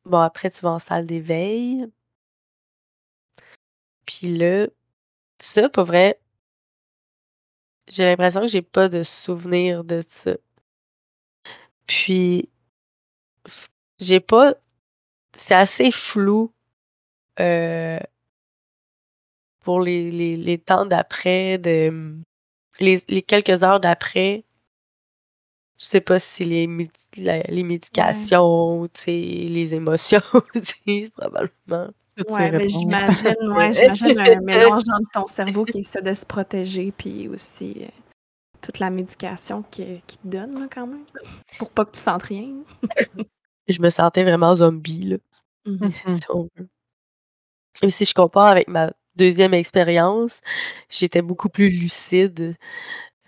[0.04, 1.86] bon, après, tu vas en salle d'éveil.
[4.06, 4.66] Puis là,
[5.40, 6.20] ça, pour vrai,
[7.88, 10.32] j'ai l'impression que j'ai pas de souvenir de ça.
[11.86, 12.48] Puis,
[14.00, 14.54] j'ai pas.
[15.34, 16.52] C'est assez flou
[17.40, 17.98] euh,
[19.60, 22.16] pour les, les, les temps d'après, de
[22.80, 24.44] les, les quelques heures d'après.
[25.78, 30.20] Je sais pas si les, médi- la- les médications, tu sais, les émotions
[30.54, 31.92] aussi, probablement.
[32.16, 32.80] Mais réponses.
[32.80, 37.82] j'imagine, ouais, j'imagine un mélange entre ton cerveau qui essaie de se protéger, puis aussi
[37.82, 37.88] euh,
[38.60, 41.04] toute la médication qui, qui te donne, là, quand même,
[41.58, 42.48] pour pas que tu sentes rien.
[43.68, 45.16] Je me sentais vraiment zombie, là.
[45.66, 45.92] Mhm.
[46.06, 46.16] Mhm.
[46.16, 46.68] si on veut.
[47.82, 50.40] Et si je compare avec ma deuxième expérience,
[50.90, 52.56] j'étais beaucoup plus lucide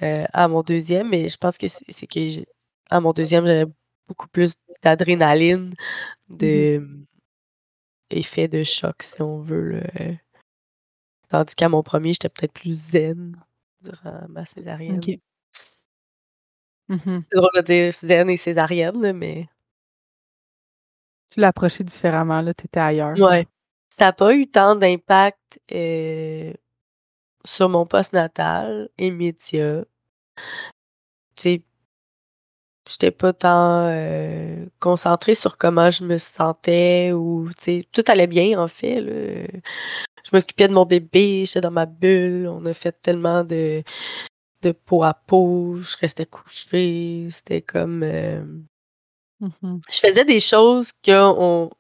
[0.03, 2.45] euh, à mon deuxième, mais je pense que c'est que
[2.91, 3.67] à mon deuxième, j'avais
[4.07, 5.75] beaucoup plus d'adrénaline,
[6.29, 6.87] de
[8.11, 9.81] effet de choc, si on veut.
[9.81, 10.13] là.
[11.29, 13.37] Tandis qu'à mon premier, j'étais peut-être plus zen
[13.81, 14.99] durant ma césarienne.
[14.99, 15.19] OK.
[16.89, 17.25] Mhm.
[17.31, 19.49] C'est drôle de dire zen et césarienne, mais
[21.29, 23.19] Tu l'as approché différemment, là, t'étais ailleurs.
[23.19, 23.47] ouais.
[23.89, 26.53] Ça n'a pas eu tant d'impact euh,
[27.45, 29.85] sur mon postnatal immédiat.
[31.37, 31.63] Tu sais,
[32.89, 38.27] j'étais pas tant euh, concentrée sur comment je me sentais ou, tu sais, tout allait
[38.27, 39.47] bien, en fait, là.
[40.25, 43.83] Je m'occupais de mon bébé, j'étais dans ma bulle, on a fait tellement de,
[44.63, 48.03] de peau à peau, je restais couchée, c'était comme...
[48.05, 48.45] euh,
[49.41, 49.81] Mhm.
[49.91, 51.71] je faisais des choses qu'on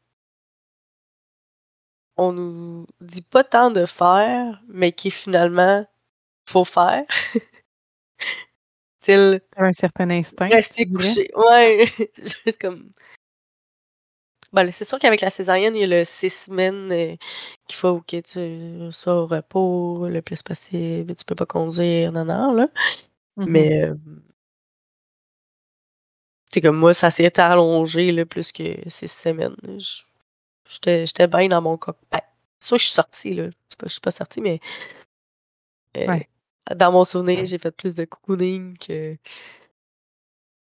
[2.18, 5.86] on nous dit pas tant de faire, mais qui finalement
[6.48, 7.04] faut faire.
[9.06, 10.48] Style un certain instinct.
[10.48, 11.30] rester couché.
[11.36, 11.86] Ouais.
[12.44, 12.90] Juste comme.
[14.72, 17.14] C'est sûr qu'avec la césarienne, il y a le six semaines euh,
[17.68, 21.14] qu'il faut que tu sois au repos le plus possible.
[21.14, 22.68] Tu peux pas conduire, non, non, là.
[23.36, 23.46] Mhm.
[23.48, 23.82] Mais.
[23.84, 23.94] euh,
[26.50, 29.56] c'est comme moi, ça s'est allongé là, plus que six semaines.
[29.78, 30.02] Je-
[30.68, 33.48] J'étais j'étais bien dans mon sûr que je suis sortie, là.
[33.68, 34.58] C'est pas, je suis pas sortie, mais.
[35.96, 36.28] euh, Ouais.
[36.74, 39.16] Dans mon souvenir, j'ai fait plus de cocooning que,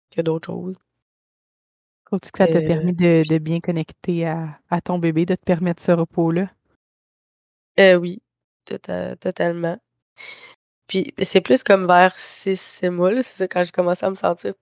[0.10, 0.78] que d'autres choses.
[2.06, 5.34] Trouves-tu que ça t'a Euh, permis de, de bien connecter à, à ton bébé, de
[5.34, 6.48] te permettre ce repos-là?
[7.80, 8.22] Euh, oui,
[8.66, 9.78] tota- totalement.
[10.88, 14.16] Puis c'est plus comme vers 6 mois, là, c'est ça, quand j'ai commencé à me
[14.16, 14.54] sentir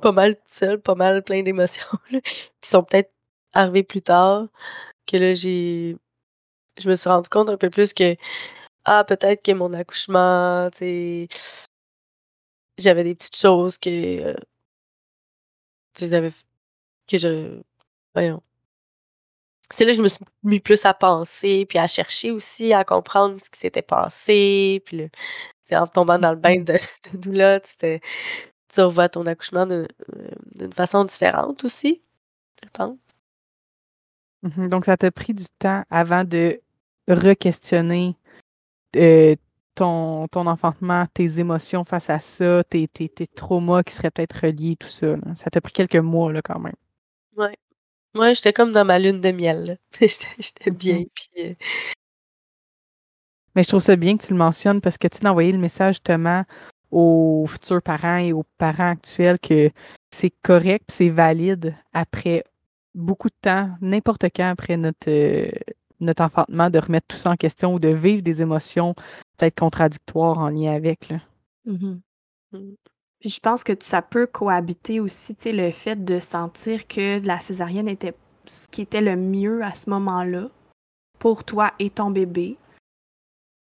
[0.00, 2.20] pas mal seule, pas mal plein d'émotions, là,
[2.60, 3.12] qui sont peut-être
[3.54, 4.48] arrivées plus tard,
[5.06, 5.96] que là, j'ai.
[6.80, 8.16] Je me suis rendu compte un peu plus que,
[8.84, 11.28] ah, peut-être que mon accouchement, tu sais,
[12.78, 13.90] j'avais des petites choses que.
[13.90, 14.34] euh,
[15.98, 16.30] j'avais.
[17.08, 17.62] que je.
[18.14, 18.42] Voyons.
[19.70, 22.84] C'est là que je me suis mis plus à penser, puis à chercher aussi, à
[22.84, 25.08] comprendre ce qui s'était passé, puis
[25.72, 26.64] en tombant dans le bain Mhm.
[26.64, 26.72] de,
[27.12, 28.00] de doula, tu
[28.80, 29.86] revois ton accouchement euh,
[30.56, 32.02] d'une façon différente aussi,
[32.64, 32.98] je pense.
[34.42, 34.68] Mhm.
[34.68, 36.60] Donc, ça t'a pris du temps avant de
[37.08, 38.16] re-questionner
[38.96, 39.36] euh,
[39.74, 44.46] ton, ton enfantement, tes émotions face à ça, tes, tes, tes traumas qui seraient peut-être
[44.46, 45.08] reliés, tout ça.
[45.16, 45.34] là.
[45.36, 46.74] Ça t'a pris quelques mois, là, quand même.
[47.36, 47.56] Ouais.
[48.14, 49.78] Moi, j'étais comme dans ma lune de miel.
[50.00, 51.54] J'étais j'étais bien, puis euh,
[53.54, 55.58] Mais je trouve ça bien que tu le mentionnes parce que tu sais, d'envoyer le
[55.58, 56.44] message justement
[56.92, 59.70] aux futurs parents et aux parents actuels que
[60.12, 62.44] c'est correct c'est valide après
[62.94, 65.50] beaucoup de temps, n'importe quand après notre, euh,
[66.04, 68.94] notre enfantement, de remettre tout ça en question ou de vivre des émotions
[69.36, 71.08] peut-être contradictoires en lien avec.
[71.08, 71.20] Là.
[71.66, 72.00] Mhm.
[72.52, 72.74] Mm.
[73.20, 77.24] Puis je pense que ça peut cohabiter aussi, tu sais, le fait de sentir que
[77.26, 78.14] la césarienne était
[78.46, 80.48] ce qui était le mieux à ce moment-là
[81.18, 82.58] pour toi et ton bébé.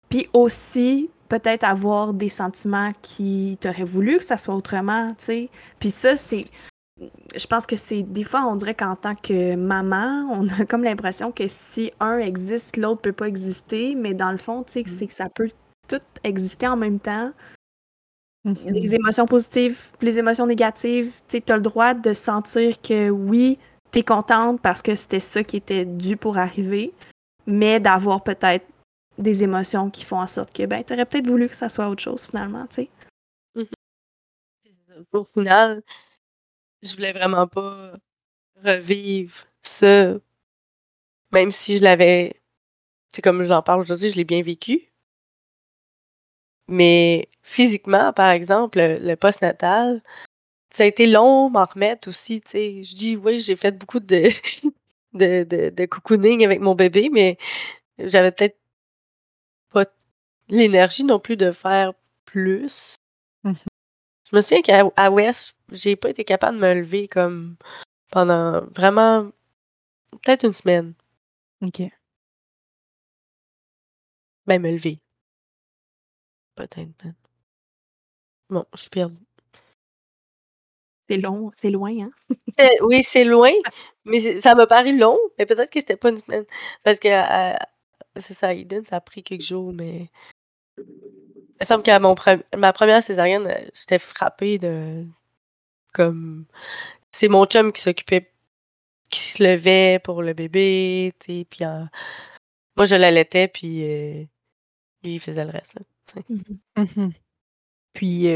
[0.09, 5.49] Puis aussi, peut-être avoir des sentiments qui t'auraient voulu que ça soit autrement, tu sais.
[5.79, 6.45] Puis ça, c'est...
[6.99, 8.03] Je pense que c'est...
[8.03, 12.17] Des fois, on dirait qu'en tant que maman, on a comme l'impression que si un
[12.19, 13.95] existe, l'autre peut pas exister.
[13.95, 15.49] Mais dans le fond, tu sais, c'est que ça peut
[15.87, 17.31] tout exister en même temps.
[18.45, 18.71] Mm-hmm.
[18.71, 23.57] Les émotions positives, les émotions négatives, tu as le droit de sentir que oui,
[23.91, 26.93] tu es contente parce que c'était ça qui était dû pour arriver,
[27.47, 28.65] mais d'avoir peut-être
[29.17, 31.87] des émotions qui font en sorte que ben, tu aurais peut-être voulu que ça soit
[31.87, 32.89] autre chose finalement, tu sais.
[33.55, 35.05] Mm-hmm.
[35.13, 35.81] Au final,
[36.83, 37.93] je voulais vraiment pas
[38.63, 40.15] revivre ça,
[41.31, 42.41] même si je l'avais,
[43.09, 44.93] c'est comme j'en parle aujourd'hui, je l'ai bien vécu.
[46.67, 50.01] Mais physiquement, par exemple, le, post-natal,
[50.71, 52.83] ça a été long m'en remettre aussi, tu sais.
[52.83, 54.29] Je dis, oui, j'ai fait beaucoup de,
[55.13, 57.37] de, de, cocooning avec mon bébé, mais
[57.99, 58.57] j'avais peut-être
[59.71, 59.85] pas
[60.49, 61.93] l'énergie non plus de faire
[62.25, 62.95] plus.
[63.43, 63.53] Mmh
[64.33, 67.55] je me souviens qu'à West, j'ai pas été capable de me lever comme
[68.11, 69.31] pendant vraiment
[70.23, 70.95] peut-être une semaine.
[71.61, 71.81] OK.
[74.47, 74.99] Ben, me lever.
[76.55, 77.13] Peut-être.
[78.49, 79.17] Bon, je suis perdue.
[81.01, 82.11] C'est long, c'est loin, hein?
[82.81, 83.51] oui, c'est loin,
[84.05, 86.45] mais ça m'a paru long, mais peut-être que c'était pas une semaine.
[86.83, 87.09] Parce que
[88.17, 90.09] c'est ça, Eden, ça a pris quelques jours, mais.
[91.53, 92.15] Il me semble qu'à mon
[92.57, 95.05] ma première césarienne, euh, j'étais frappée de.
[95.93, 96.45] Comme.
[97.11, 98.31] C'est mon chum qui s'occupait.
[99.09, 101.83] qui se levait pour le bébé, tu sais, puis euh,
[102.77, 104.23] moi je l'allaitais, puis euh,
[105.03, 105.77] lui il faisait le reste,
[106.77, 107.09] Mmh mmh
[107.93, 108.27] Puis,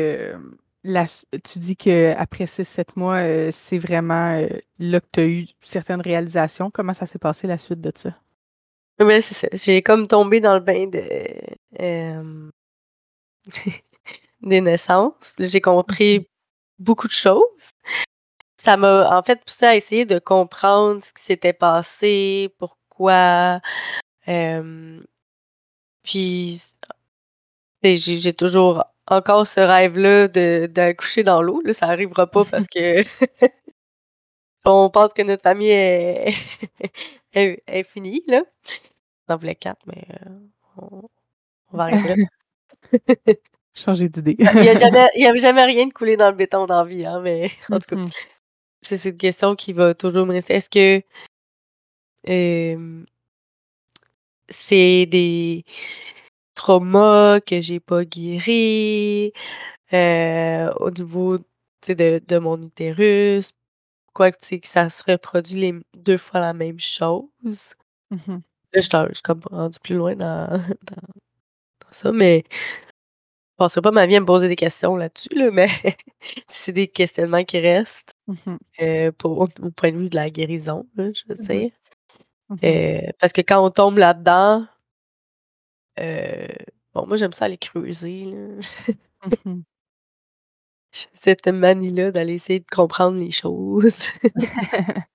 [1.44, 4.40] tu dis qu'après 6-7 mois, c'est vraiment
[4.80, 6.72] là que tu as eu certaines réalisations.
[6.72, 8.16] Comment ça s'est passé la suite de ça?
[9.00, 9.48] Oui, c'est ça.
[9.54, 11.02] J'ai comme tombé dans le bain de
[14.42, 15.34] des naissances.
[15.40, 16.26] J'ai compris mmh
[16.80, 17.72] beaucoup de choses.
[18.58, 23.62] Ça m'a en fait poussé à essayer de comprendre ce qui s'était passé, pourquoi.
[26.04, 26.60] puis
[27.84, 30.28] j'ai toujours encore ce rêve-là
[30.68, 31.62] d'accoucher dans l'eau.
[31.62, 33.04] Là, ça arrivera pas parce que
[34.66, 36.34] on pense que notre famille est,
[37.68, 38.24] est, finie.
[38.28, 38.44] Là.
[39.28, 40.30] On en voulait quatre, mais euh,
[40.78, 41.10] on,
[41.78, 42.26] va arrêter là.
[43.74, 44.36] Changer d'idée.
[44.40, 47.06] Il n'y a, jamais, a jamais rien de coulé dans le béton dans la vie,
[47.06, 48.12] hein, mais en tout cas, mm-hmm.
[48.82, 50.56] c'est une question qui va toujours me rester.
[50.56, 51.04] Est-ce que
[54.50, 55.64] c'est des
[56.56, 59.32] trauma que j'ai pas guéri,
[59.94, 63.54] euh, au niveau de, de mon utérus,
[64.14, 67.76] quoi que ça se reproduit les deux fois la même chose?
[68.12, 68.40] Mmh
[68.74, 70.48] là, je suis comme rendu plus loin dans,
[70.84, 71.08] dans,
[71.92, 72.44] ça, mais
[73.58, 75.68] je passerai pas ma vie à me poser des questions là-dessus, là, mais
[76.48, 80.86] c'est des questionnements qui restent mmh euh, pour, au, point de vue de la guérison,
[80.98, 81.72] je veux mmh dire.
[82.64, 84.68] Euh, parce que quand on tombe là-dedans,
[86.00, 86.48] euh,
[86.94, 88.62] bon, moi, j'aime ça aller creuser, mmh
[90.92, 93.98] cette manie-là d'aller essayer de comprendre les choses.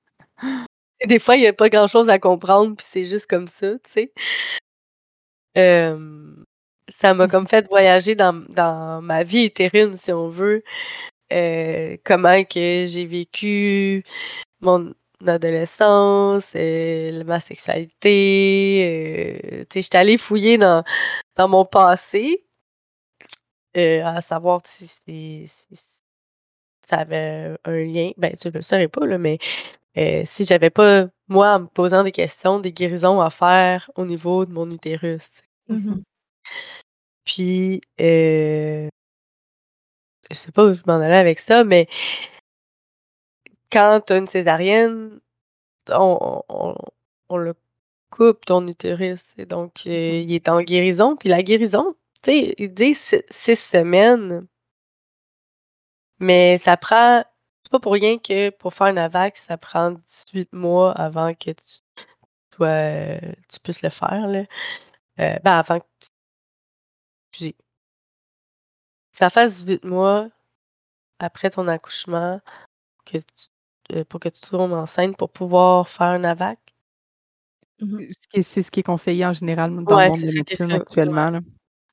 [1.06, 3.90] Des fois, il y a pas grand-chose à comprendre, puis c'est juste comme ça, tu
[3.90, 4.12] sais?
[6.96, 10.62] Ça m'a mmh comme fait voyager dans dans ma vie utérine, si on veut,
[11.32, 14.04] euh, comment que j'ai vécu
[14.60, 14.94] mon
[15.28, 19.38] adolescence, euh, ma sexualité.
[19.42, 20.84] Euh, tu sais, j'étais allée fouiller dans,
[21.36, 22.44] dans mon passé,
[23.76, 25.46] euh, à savoir si, si,
[26.88, 28.10] ça avait un lien.
[28.16, 29.38] Ben, tu le saurais pas, là, mais
[30.24, 34.44] si j'avais pas, moi, en me posant des questions, des guérisons à faire au niveau
[34.46, 35.30] de mon utérus.
[35.68, 36.02] Mmh
[37.24, 38.88] Puis, je
[40.30, 41.88] sais pas où je m'en allais avec ça, mais
[43.70, 45.20] quand tu as une césarienne,
[45.90, 46.42] on,
[47.28, 47.54] on, le
[48.10, 49.34] coupe ton utérus.
[49.38, 51.16] Et donc, euh, mmh il est en guérison.
[51.16, 54.46] Puis la guérison, tu sais, ils disent six semaines.
[56.20, 57.24] Mais ça prend.
[57.64, 61.50] C'est pas pour rien que pour faire une AVAC, ça prend 18 mois avant que
[61.50, 61.80] tu,
[62.50, 64.26] toi, tu puisses le faire.
[64.28, 64.44] Là.
[65.20, 66.08] Euh, ben, avant que tu.
[69.12, 70.28] Ça fasse 18 mois
[71.18, 72.40] après ton accouchement
[73.04, 73.48] que tu
[73.92, 76.58] euh, pour que tu tombes enceinte pour pouvoir faire un AVAC?
[77.80, 77.98] Mmh
[78.42, 81.40] c'est ce qui est conseillé en général dans le monde de médecine actuellement.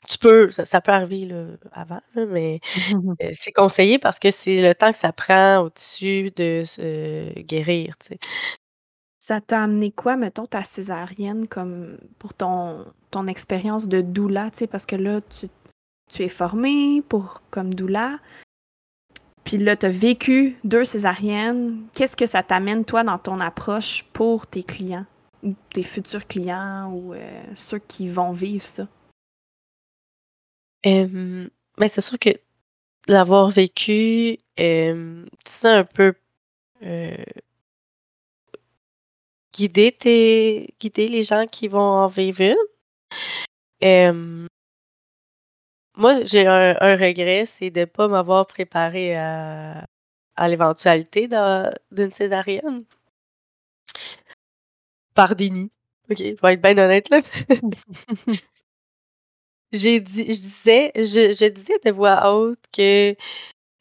[0.08, 1.30] Tu peux, ça, peut arriver
[1.72, 2.62] avant, mais
[3.22, 7.38] euh, c'est conseillé parce que c'est le temps que ça prend au tissu de se
[7.42, 7.96] guérir.
[9.20, 12.86] Ça t'a amené quoi, mettons, ta césarienne comme pour ton,
[13.28, 15.50] expérience de doula, parce que là, tu,
[16.10, 18.20] tu es formée pour comme doula.
[19.44, 21.86] Puis là, tu as vécu deux césariennes.
[21.94, 25.06] Qu'est-ce que ça t'amène, toi, dans ton approche pour tes clients
[25.44, 28.88] ou tes futurs clients ou euh, ceux qui vont vivre ça?
[30.86, 32.30] mais c'est sûr que
[33.08, 36.14] l'avoir vécu, tu sais, un peu,
[36.84, 37.18] heu
[39.60, 42.56] guider tes guider les gens qui vont en vivre une.
[45.98, 49.86] Moi, j'ai un un regret, c'est de pas m'avoir préparée à
[50.36, 52.80] à l'éventualité d'un d'une césarienne.
[55.16, 55.72] Par déni.
[56.10, 57.22] OK, faut être bien honnête, là.
[59.72, 63.12] J'ai dit je disais je je disais de voix haute que,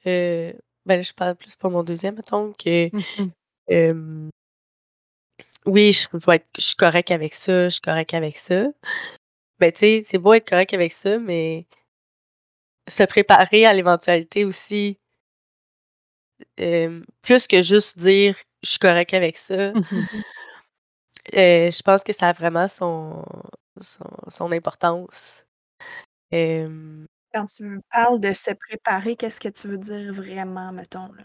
[0.07, 0.55] heu,
[0.87, 3.31] ben, je parle plus pour mon deuxième mettons, que, Mmh mh.
[3.69, 4.31] hem
[5.69, 8.67] oui, je dois être je suis correct avec ça, je suis correct avec ça.
[9.61, 11.67] Ben, tu sais, c'est beau être correct avec ça, mais
[12.89, 14.99] se préparer à l'éventualité aussi
[17.23, 19.55] plus que juste dire: «Je suis correct avec ça».
[19.73, 19.73] Heu,
[21.73, 23.25] je pense que ça a vraiment son
[23.81, 25.45] son son importance.
[27.33, 31.25] Quand tu parles de se préparer, qu'est-ce que tu veux dire vraiment, mettons, là?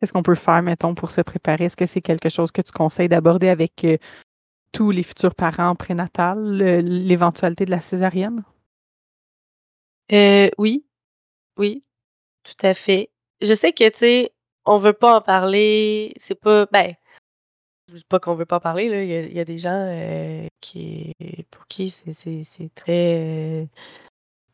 [0.00, 1.64] Qu'est-ce qu'on peut faire, mettons, pour se préparer?
[1.64, 3.98] Est-ce que c'est quelque chose que tu conseilles d'aborder avec, heu,
[4.72, 8.44] tous les futurs parents prénatales, le l'éventualité de la césarienne?
[10.10, 10.84] Heu, oui,
[11.58, 11.84] oui,
[12.44, 13.10] tout à fait.
[13.42, 14.32] Je sais que, tu sais,
[14.66, 16.94] on veut pas en parler, c'est pas ben,
[17.90, 20.48] je dis pas qu'on veut pas en parler, là, il y a des gens, heu,
[20.60, 21.14] qui
[21.50, 23.68] pour qui c'est très, heu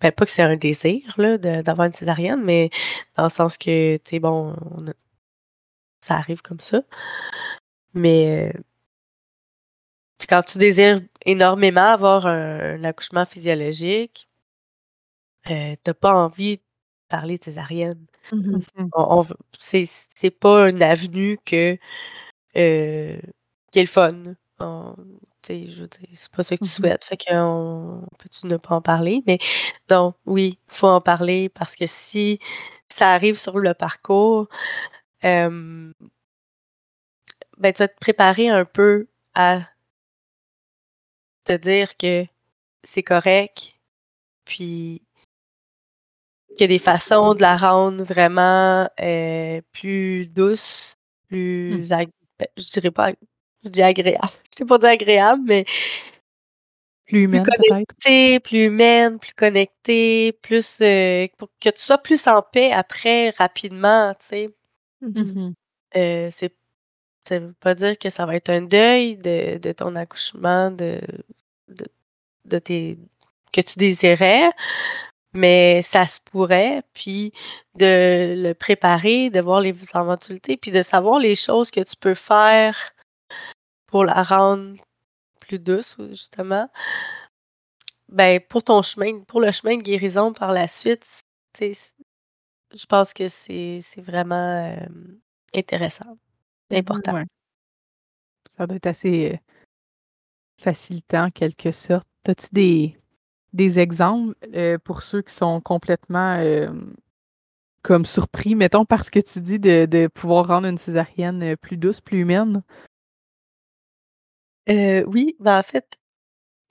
[0.01, 2.71] ben, pas que c'est un désir, là, d'avoir une césarienne, mais
[3.17, 4.93] dans le sens que, tu sais, bon, on a
[6.03, 6.83] ça arrive comme ça.
[7.95, 8.53] Mais,
[10.21, 14.27] sais, quand tu désires énormément avoir un un accouchement physiologique
[15.49, 16.63] heu, tu as pas envie de
[17.09, 18.07] parler de césarienne.
[18.95, 21.75] On on veut c'est c'est pas une avenue que,
[22.57, 23.21] heu,
[23.73, 24.13] qui est le fun.
[24.61, 24.95] On
[25.43, 26.73] tu sais, je veux dire, c'est pas ça que tu Mmh mh.
[26.73, 29.23] souhaites, fait qu'on peut-tu ne pas en parler?
[29.27, 29.39] Mais
[29.89, 32.41] donc oui, faut en parler parce que si
[32.89, 34.49] ça arrive sur le parcours,
[35.23, 35.95] hem
[37.59, 39.63] ben, tu vas te préparer un peu à
[41.45, 42.25] te dire que
[42.85, 43.75] c'est correct,
[44.45, 45.03] puis
[46.51, 50.95] qu'il y a des façons de la rendre vraiment, heu, plus douce,
[51.29, 52.07] plus ben,
[52.57, 53.13] je dirais pas
[53.65, 55.65] je dis agréable, je sais pas dire agréable, mais
[57.07, 57.95] Plus plus humaine, peut-être?
[58.05, 63.31] connectée, plus humaine, plus connectée, plus, heu, pour que tu sois plus en paix après
[63.31, 64.51] rapidement, tu sais.
[65.03, 65.49] Mmh Mmh mh.
[65.51, 65.55] mh.
[65.97, 66.55] Heu, c'est
[67.29, 71.01] ça veut pas dire que ça va être un deuil de ton accouchement, de
[72.47, 72.99] de tes
[73.53, 74.51] que tu désirais,
[75.35, 77.33] mais ça se pourrait, puis
[77.77, 82.15] de le préparer, de voir les éventualités, puis de savoir les choses que tu peux
[82.15, 82.77] faire
[83.89, 84.77] pour la rendre
[85.41, 86.69] plus douce ou justement.
[88.09, 91.07] Ben, pour ton chemin pour le chemin de guérison par la suite,
[91.55, 91.93] tu sais,
[92.75, 94.77] je pense que c'est vraiment,
[95.55, 96.19] intéressant,
[96.71, 96.79] Mmh mh.
[96.81, 97.15] important.
[97.15, 97.27] Ouais.
[98.57, 99.41] Ça doit être assez,
[100.61, 102.09] facilitant en quelque sorte.
[102.29, 102.97] As-tu des
[103.55, 104.35] des exemples,
[104.85, 106.39] pour ceux qui sont complètement,
[107.83, 111.77] comme surpris, mettons, par ce que tu dis de de pouvoir rendre une césarienne, plus
[111.79, 112.63] douce, plus humaine?
[114.69, 115.97] Heu, oui, ben, en fait,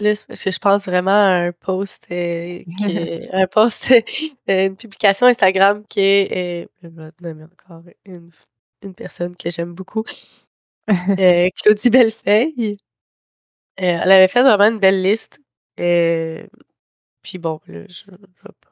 [0.02, 2.64] là, c'est parce que je pense vraiment à un post, que
[3.36, 4.04] un post, heu,
[4.48, 8.32] une publication Instagram qui est, heu, je vais nommer encore une
[8.96, 10.04] personne que j'aime beaucoup,
[11.64, 12.78] Claudie Bellefeuille.
[13.78, 15.40] Elle avait fait vraiment une belle liste,
[15.78, 16.48] hem,
[17.24, 18.18] puis bon, là, je je vais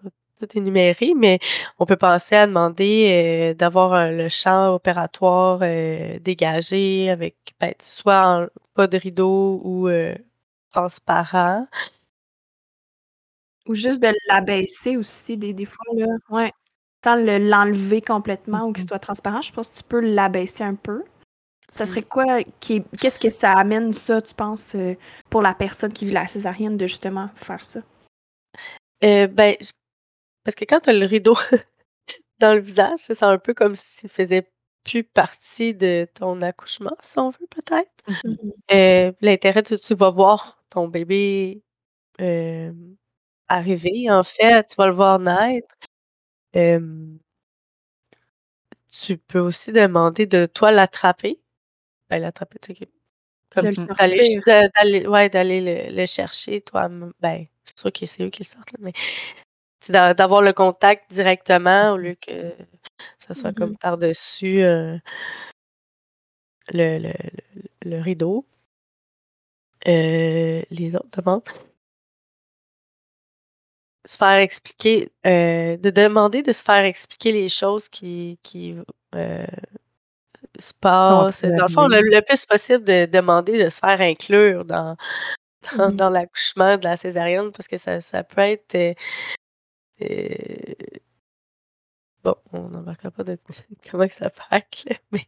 [0.04, 0.10] pas
[0.48, 1.40] tout énumérer, mais
[1.80, 5.60] on peut penser à demander, d'avoir, le champ opératoire,
[6.22, 9.90] dégagé avec, ben, soit en pas de rideau ou,
[10.72, 11.68] transparent.
[13.68, 16.52] Ou juste de l'abaisser aussi des des fois, là, ouais,
[17.04, 18.88] sans le l'enlever complètement ou qu'il mh.
[18.88, 21.04] soit transparent, je pense que tu peux l'abaisser un peu.
[21.76, 21.88] Ça Mmh.
[21.88, 22.26] serait quoi
[22.62, 24.98] qui est qu'est-ce que ça amène ça, tu penses, heu,
[25.30, 27.82] pour la personne qui vit la césarienne de justement faire ça?
[29.02, 29.56] Heu, ben,
[30.44, 31.36] parce que quand tu as le rideau
[32.40, 34.52] dans le visage, ça c'est un peu comme s'il faisait
[34.86, 37.92] plus partie de ton accouchement, si on veut, peut-être?
[38.08, 38.36] Mmh Mmh mh.
[38.48, 38.52] mh.
[38.74, 41.64] Heu, l'intérêt, tu tu vas voir ton bébé,
[42.20, 42.96] hem,
[43.50, 45.76] arriver, en fait, tu vas le voir naître.
[48.92, 51.40] Tu peux aussi demander de toi l'attraper.
[52.10, 52.90] Ben, l'attraper, tu sais,
[53.52, 53.72] comme Mmh.
[54.76, 55.30] d'aller ouais,
[55.62, 58.94] le le chercher toi-m ben, c'est sûr que c'est eux qui le sortent, là, mais
[60.16, 62.04] d'avoir le contact directement au Mmh mh.
[62.04, 62.54] lieu que
[63.20, 64.14] ça soit Mmh comme le
[66.74, 67.14] le le
[67.84, 68.46] le rideau.
[69.88, 71.50] Heu, les autres demandes?
[74.06, 78.76] se faire expliquer, euh, de demander de se faire expliquer les choses qui, qui
[79.16, 79.46] euh,
[80.58, 81.44] se passent.
[81.44, 84.96] Dans le fond, le, plus possible de demander de se faire inclure dans,
[85.78, 88.96] dans, mmh l'accouchement de la césarienne parce que ça, ça peut être.
[92.24, 93.38] bon, on n'embarquera pas de
[93.92, 95.28] comment ça être, mais.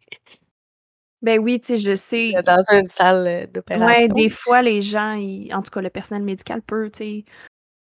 [1.21, 2.33] Ben oui, tu sais, je sais.
[2.45, 3.85] Dans une salle d'opération.
[3.85, 5.15] Ouais, des fois, les gens,
[5.53, 7.25] en tout cas, le personnel médical peut, tu sais,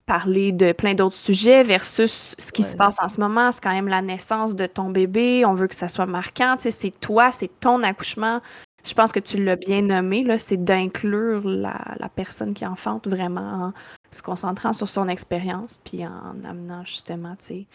[0.07, 3.53] parler de plein d'autres sujets versus ce qui se passe en ce moment.
[3.53, 5.45] C'est quand même la naissance de ton bébé.
[5.47, 6.57] On veut que ça soit marquant.
[6.57, 8.41] Tu sais, c'est toi, c'est ton accouchement.
[8.85, 13.67] Je pense que tu l'as bien nommé, là, c'est d'inclure la, personne qui enfante vraiment
[13.67, 13.73] en
[14.11, 17.67] se concentrant sur son expérience, puis en amenant justement, tu sais,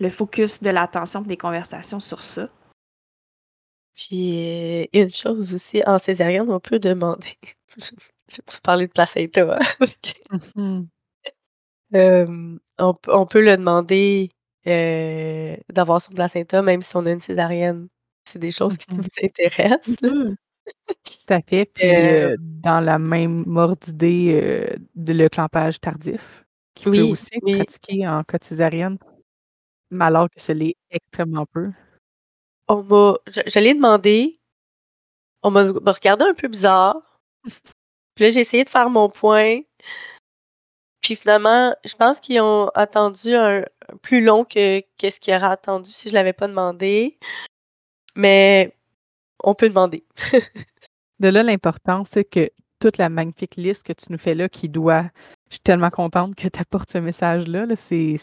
[0.00, 2.48] le focus de l'attention des conversations sur ça.
[3.96, 7.38] Puis une chose aussi, en césarienne, on peut demander.
[8.28, 9.58] Je vais parler de placenta.
[9.58, 9.86] Hein.
[11.92, 14.28] Mmh on, peut le demander
[14.66, 17.86] euh, d'avoir son placenta, même si on a une césarienne.
[18.24, 20.02] C'est des choses qui mmh nous intéressent.
[20.02, 20.34] Mmh
[20.88, 21.66] Tout à fait.
[21.74, 26.44] Puis euh, dans la même mode d'idée, de le clampage tardif,
[26.74, 28.98] qui peut aussi être pratiqué en cas de césarienne,
[29.92, 31.70] mais alors que ce l'est extrêmement peu.
[32.68, 34.40] On m'a je l'ai demandé,
[35.42, 37.20] on m'a regardé un peu bizarre.
[38.14, 39.60] Puis là, j'ai essayé de faire mon point.
[41.02, 43.64] Puis finalement, je pense qu'ils ont attendu un,
[44.02, 47.16] plus long que qu'est-ce qu'ils auraient attendu si je l'avais pas demandé.
[48.16, 48.74] Mais
[49.44, 50.04] on peut demander.
[51.20, 52.50] de là, l'important, c'est que
[52.80, 55.04] toute la magnifique liste que tu nous fais là, qui doit.
[55.50, 57.66] Je suis tellement contente que tu apportes ce message-là.
[57.66, 58.16] -là, c'est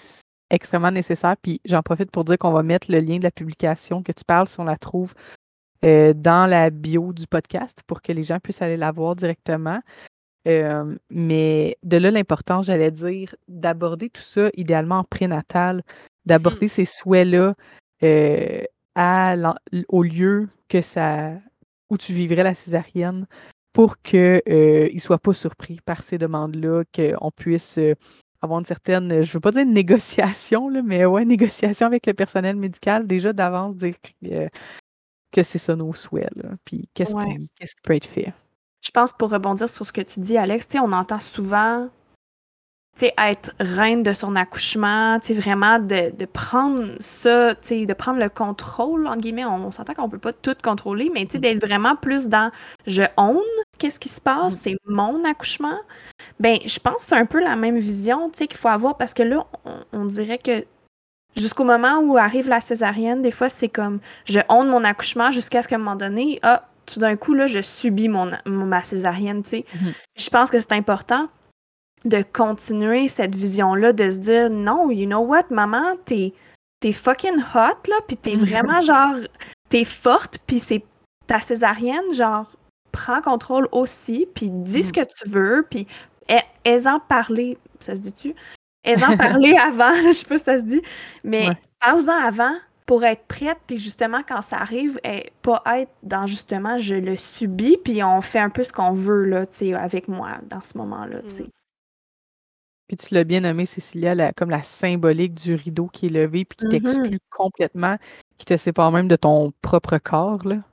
[0.53, 1.35] extrêmement nécessaire.
[1.41, 4.23] Puis j'en profite pour dire qu'on va mettre le lien de la publication que tu
[4.23, 5.13] parles si on la trouve
[5.83, 9.81] euh, dans la bio du podcast pour que les gens puissent aller la voir directement
[11.09, 15.83] mais de là, l'importance, j'allais dire, d'aborder tout ça idéalement en prénatal,
[16.25, 16.69] d'aborder mmh.
[16.69, 17.55] ces souhaits-là
[19.87, 21.31] au lieu que ça
[21.89, 23.27] où tu vivrais la césarienne
[23.71, 27.79] pour qu'ils ne soient pas surpris par ces demandes-là, qu'on puisse
[28.43, 32.13] avoir une certaine, je ne veux pas dire négociation, là, mais ouais, négociation avec le
[32.13, 33.95] personnel médical, déjà d'avance dire
[35.31, 36.29] que, c'est ça nos souhaits,
[36.65, 38.33] puis qu'est-ce qui peut être fait.
[38.81, 41.89] Je pense pour rebondir sur ce que tu dis, Alex, on entend souvent
[43.01, 49.17] être reine de son accouchement, vraiment de, de, prendre ça, de prendre le contrôle, entre
[49.17, 49.45] guillemets.
[49.45, 52.51] On, s'entend qu'on peut pas tout contrôler, mais d'être vraiment plus dans
[52.85, 53.41] je own
[53.77, 55.77] qu'est-ce qui se passe, c'est mon accouchement.
[56.39, 59.23] Ben, je pense que c'est un peu la même vision qu'il faut avoir parce que
[59.23, 59.45] là,
[59.91, 60.63] on, dirait que
[61.35, 65.61] jusqu'au moment où arrive la césarienne, des fois, c'est comme je own mon accouchement jusqu'à
[65.61, 69.41] ce qu'à un moment donné, ah, tout d'un coup, là, je subis mon, ma césarienne,
[69.41, 69.65] tu sais.
[69.81, 69.93] Mhm.
[70.15, 71.27] Je pense que c'est important
[72.05, 76.33] de continuer cette vision-là, de se dire non, you know what, maman, t'es
[76.83, 79.15] es fucking hot, là, puis t'es vraiment genre,
[79.69, 80.83] t'es forte, puis c'est
[81.27, 82.51] ta césarienne, genre,
[82.91, 85.05] prends contrôle aussi, puis dis ce mhm.
[85.05, 85.87] que tu veux, puis
[86.65, 88.35] aie-en parler, ça se dit-tu?
[88.83, 90.81] Aie-en parler avant, je sais pas si ça se dit,
[91.23, 91.49] mais
[91.79, 96.77] parle-en avant, pour être prête, puis justement, quand ça arrive, et pas être dans justement
[96.77, 99.45] je le subis, puis on fait un peu ce qu'on veut là,
[99.79, 101.19] avec moi dans ce moment-là.
[101.19, 101.47] Mm.
[102.87, 106.57] Puis tu l'as bien nommé, Cécilia, comme la symbolique du rideau qui est levé, puis
[106.57, 106.69] qui mm-hmm.
[106.69, 107.97] t'exclut complètement,
[108.37, 110.45] qui te sépare même de ton propre corps.
[110.45, 110.63] Là,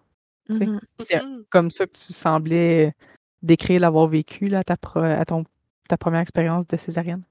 [0.49, 0.81] mm-hmm.
[0.99, 1.45] C'est mm-hmm.
[1.51, 2.95] comme ça que tu semblais
[3.43, 5.45] décrire l'avoir vécu là, à, ta, à ton,
[5.89, 7.23] ta première expérience de césarienne.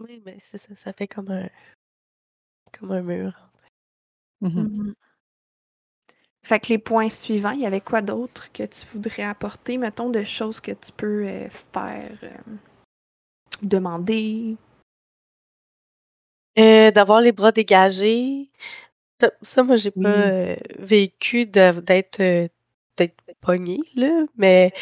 [0.00, 1.48] Oui, mais c'est ça, ça fait comme un,
[2.76, 3.48] comme un mur.
[4.40, 4.94] Mmh mmh
[6.44, 10.10] fait que les points suivants, il y avait quoi d'autre que tu voudrais apporter, mettons,
[10.10, 12.52] de choses que tu peux euh, faire, euh,
[13.62, 14.56] demander?
[16.58, 18.50] Euh, d'avoir les bras dégagés.
[19.42, 22.50] Ça, moi, j'ai pas vécu d'être
[23.40, 24.72] pognée, là, mais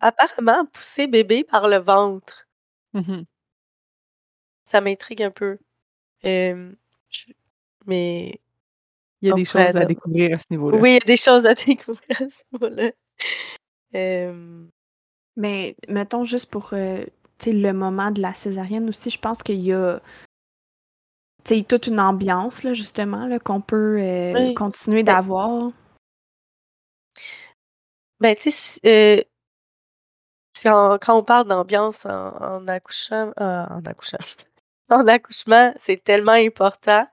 [0.00, 2.46] apparemment, pousser bébé par le ventre.
[2.92, 3.22] Mmh
[4.66, 5.58] ça m'intrigue un peu
[7.86, 8.40] mais
[9.24, 10.78] il y a des choses à découvrir à ce niveau-là.
[10.78, 12.92] Oui, il y a des choses à découvrir à ce niveau-là.
[15.36, 17.04] Mais mettons juste pour euh,
[17.46, 20.00] le moment de la césarienne aussi, je pense qu'il y a
[21.68, 25.72] toute une ambiance, là, justement, là, qu'on peut euh, continuer ben d'avoir.
[28.20, 29.22] Ben, tu sais, euh,
[30.62, 34.18] quand on parle d'ambiance en, accouchant, en accouchant,
[34.90, 37.06] en accouchement, c'est tellement important.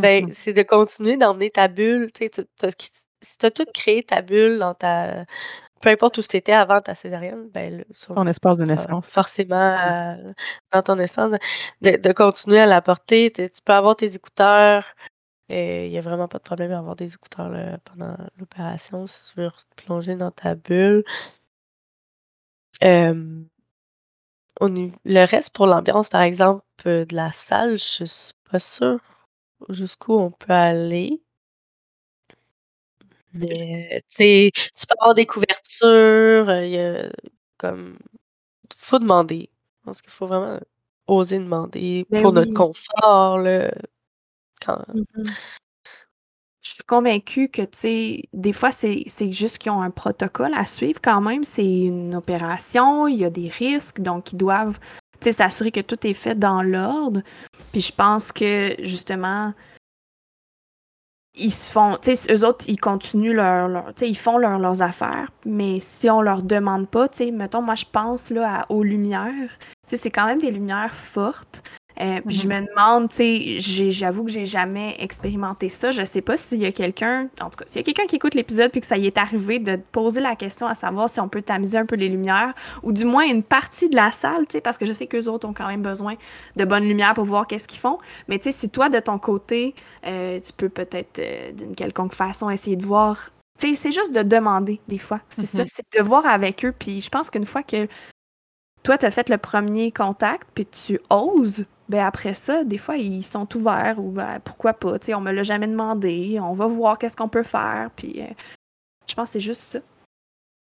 [0.00, 2.10] Ben, mmh c'est de continuer d'emmener ta bulle.
[2.14, 2.28] Tu
[3.22, 5.24] si tu as tout créé ta bulle dans ta
[5.82, 9.06] peu importe où tu étais avant ta césarienne, ben là, sur Ton espace de naissance.
[9.06, 9.56] forcément,
[10.18, 10.34] heu,
[10.72, 11.32] dans ton espace
[11.82, 13.32] de de continuer à la porter.
[13.32, 14.84] Tu peux avoir tes écouteurs,
[15.50, 19.32] il y a vraiment pas de problème à avoir des écouteurs, là, pendant l'opération si
[19.34, 21.04] tu veux replonger dans ta bulle.
[22.80, 23.51] Hem
[24.62, 24.68] au
[25.04, 29.00] le reste pour l'ambiance, par exemple, de la salle, je suis pas sûre
[29.70, 31.22] jusqu'où on peut aller.
[33.34, 37.10] Mais, tu sais, tu peux avoir des couvertures, il y a
[37.58, 37.98] comme
[38.76, 39.50] faut demander.
[39.80, 40.60] Je pense qu'il faut vraiment
[41.08, 43.72] oser demander Ben pour notre confort, là,
[44.64, 45.34] quand Mmh mh.
[46.62, 50.64] Je suis convaincue que, tu sais, des fois, c'est juste qu'ils ont un protocole à
[50.64, 51.42] suivre quand même.
[51.42, 54.78] C'est une opération, il y a des risques, donc ils doivent,
[55.20, 57.22] tu sais, s'assurer que tout est fait dans l'ordre.
[57.72, 59.52] Puis je pense que, justement
[61.34, 64.38] ils se font tu sais, eux autres, ils continuent leur leur tu sais, ils font
[64.38, 68.30] leur leurs affaires, mais si on leur demande pas, tu sais, mettons, moi, je pense,
[68.30, 69.58] là, aux lumières.
[69.86, 71.62] Tu sais, c'est quand même des lumières fortes.
[72.02, 75.92] Heu, puis je Mmh me demande, tu sais, j'avoue que j'ai jamais expérimenté ça.
[75.92, 78.16] Je sais pas s'il y a quelqu'un en tout cas, s'il y a quelqu'un qui
[78.16, 81.20] écoute l'épisode puis que ça y est arrivé de poser la question à savoir si
[81.20, 84.46] on peut tamiser un peu les lumières ou du moins une partie de la salle,
[84.48, 86.14] tu sais, parce que je sais qu'eux autres ont quand même besoin
[86.56, 87.98] de bonnes lumières pour voir qu'est-ce qu'ils font.
[88.28, 89.74] Mais tu sais, si toi, de ton côté,
[90.06, 93.30] heu, tu peux peut-être, heu, d'une quelconque façon essayer de voir
[93.60, 95.20] tu sais, c'est juste de demander des fois.
[95.28, 96.72] C'est ça, Mmh c'est de voir avec eux.
[96.76, 97.86] Puis je pense qu'une fois que
[98.82, 102.96] toi, tu as fait le premier contact puis tu oses, ben après ça, des fois,
[102.96, 106.52] ils sont ouverts ou ben, pourquoi pas, tu sais, on me l'a jamais demandé, on
[106.52, 108.26] va voir qu'est-ce qu'on peut faire, puis heu,
[109.08, 109.80] je pense que c'est juste ça.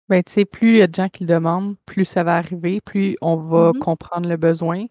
[0.09, 2.37] Ben, tu sais, plus il y a de gens qui le demandent, plus ça va
[2.37, 3.81] arriver, plus on va Mmh mh.
[3.81, 4.87] comprendre le besoin.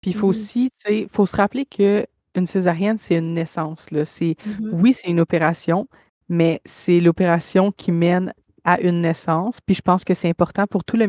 [0.00, 0.30] Puis il faut Mmh mh.
[0.30, 4.04] aussi, tu sais, faut se rappeler qu'une césarienne, c'est une naissance, là.
[4.04, 4.70] C'est Mmh mh.
[4.72, 5.88] oui, c'est une opération,
[6.28, 8.32] mais c'est l'opération qui mène
[8.64, 9.60] à une naissance.
[9.60, 11.08] Puis je pense que c'est important pour tout le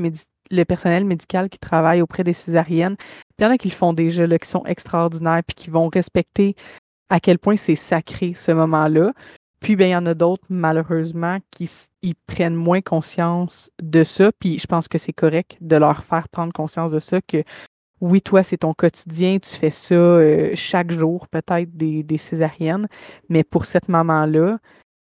[0.51, 2.97] le personnel médical qui travaille auprès des césariennes.
[3.39, 5.89] Il y en a qui le font déjà, là, qui sont extraordinaires, puis qui vont
[5.89, 6.55] respecter
[7.09, 9.13] à quel point c'est sacré ce moment-là.
[9.61, 11.69] Puis, ben, il y en a d'autres, malheureusement, qui
[12.03, 14.31] ils prennent moins conscience de ça.
[14.39, 17.43] Puis je pense que c'est correct de leur faire prendre conscience de ça, que
[18.01, 22.87] oui, toi, c'est ton quotidien, tu fais ça, heu, chaque jour peut-être des des césariennes,
[23.29, 24.59] mais pour cette maman-là,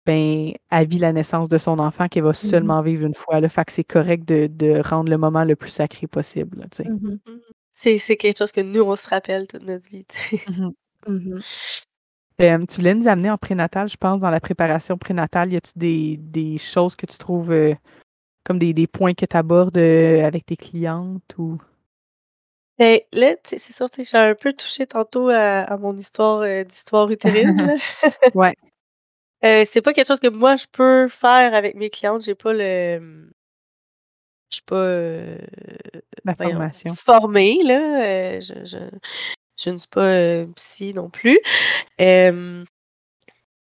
[0.07, 2.35] ben, elle vit la naissance de son enfant qu'elle va Mmh mh.
[2.35, 3.49] seulement vivre une fois, là.
[3.49, 6.67] Fait que c'est correct de de rendre le moment le plus sacré possible, là,
[7.83, 10.05] C'est c'est quelque chose que nous, on se rappelle toute notre vie.
[10.47, 10.71] Mmh mh.
[11.07, 11.41] Mmh mh.
[12.39, 15.53] Hem, tu voulais nous amener en prénatal, je pense, dans la préparation prénatale.
[15.53, 17.75] Y a-tu des des choses que tu trouves, heu,
[18.45, 21.59] comme des des points que tu abordes, heu, avec tes clientes ou?
[22.79, 27.09] Ben, là, c'est sûr, sais, j'ai un peu touché tantôt à à mon histoire, d'histoire
[27.11, 27.77] utérine.
[28.35, 28.55] Ouais.
[29.43, 32.23] C'est pas quelque chose que moi je peux faire avec mes clientes.
[32.23, 33.31] J'ai pas le,
[34.51, 34.77] je suis pas,
[36.25, 36.93] La formation.
[36.95, 38.77] formée, là, heu, je je
[39.57, 41.39] je ne suis pas, heu, psy non plus.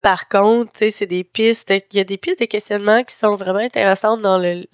[0.02, 3.16] Par contre, tu sais, c'est des pistes il y a des pistes de questionnement qui
[3.16, 4.66] sont vraiment intéressantes dans le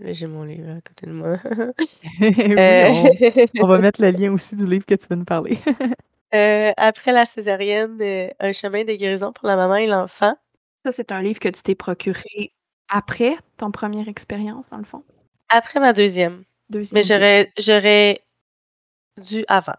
[0.00, 1.38] j'ai mon livre à côté de moi.
[2.20, 3.10] Oui, Heu on
[3.58, 5.58] on va mettre le lien aussi du livre que tu veux nous parler.
[6.76, 7.98] Après la césarienne,
[8.38, 10.36] un chemin de guérison pour la maman et l'enfant.
[10.84, 12.52] Ça, c'est un livre que tu t'es procuré
[12.88, 15.02] après ton première expérience, dans le fond?
[15.48, 16.44] Après ma 2e.
[16.70, 18.20] 2e, Mais j'aurais j'aurais
[19.18, 19.74] dû avant.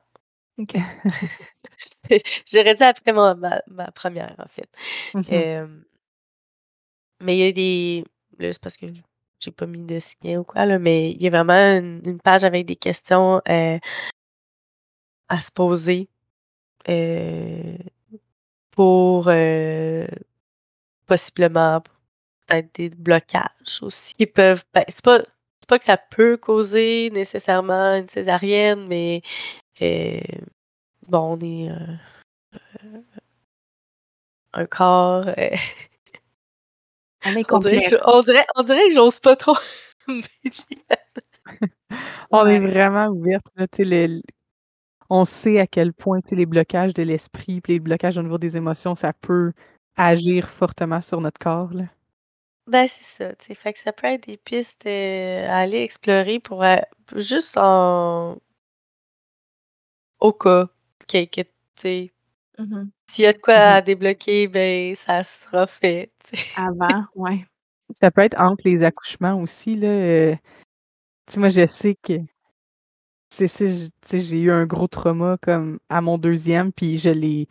[0.59, 0.75] OK.
[2.47, 3.35] J'aurais dû après ma
[3.67, 4.69] ma 1re, en fait.
[5.13, 5.45] Mmh mh.
[5.61, 5.85] Hem
[7.21, 8.03] mais il y a des
[8.39, 8.85] là, c'est parce que
[9.39, 12.19] j'ai pas mis de signet ou quoi, là, mais il y a vraiment une une
[12.19, 13.79] page avec des questions, heu
[15.29, 16.09] à se poser,
[16.89, 17.77] heu,
[18.71, 20.07] pour, heu,
[21.07, 21.81] possiblement
[22.47, 25.23] peut-être des blocages aussi qui peuvent ben, c'est pas
[25.69, 29.23] pas que ça peut causer nécessairement une césarienne, mais,
[29.81, 30.19] heu,
[31.07, 31.75] bon, on est, heu
[32.85, 33.03] heu,
[34.53, 35.25] un corps,
[37.25, 39.55] On est on dirait on dirait on dirait que j'ose pas trop
[42.31, 43.09] On est vraiment
[43.55, 44.21] là, l
[45.09, 48.95] on sait à quel point, les blocages de l'esprit les blocages au niveau des émotions,
[48.95, 49.51] ça peut
[49.97, 51.85] agir fortement sur notre corps, là.
[52.69, 54.89] Ben, c'est ça, tu sais, fait que ça peut être des pistes, heu,
[55.49, 56.77] à aller explorer pour, heu,
[57.15, 58.39] juste en
[60.21, 60.67] au cas
[61.07, 62.11] que que tu sais
[62.59, 62.89] Mmh mh.
[63.07, 63.75] s'il y a de quoi Mmh mh.
[63.77, 66.11] à débloquer, ben, ça sera fait.
[66.55, 67.45] Avant, ouais.
[67.95, 70.35] Ça peut être entre les accouchements aussi, là, heu,
[71.27, 72.13] tu sais, moi, je sais que
[73.31, 73.47] c'est
[74.21, 77.47] j'ai eu un gros trauma comme à mon 2e puis je l'ai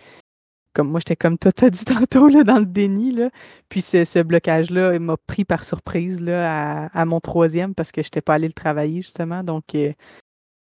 [0.72, 3.30] comme moi, j'étais comme toi, t'as dit tantôt, là, dans le déni, là.
[3.68, 8.06] Puis ce, blocage-là, il m'a pris par surprise, là, à, mon troisième, parce que je
[8.08, 9.42] n'étais pas allée le travailler, justement.
[9.42, 9.92] Donc, euh,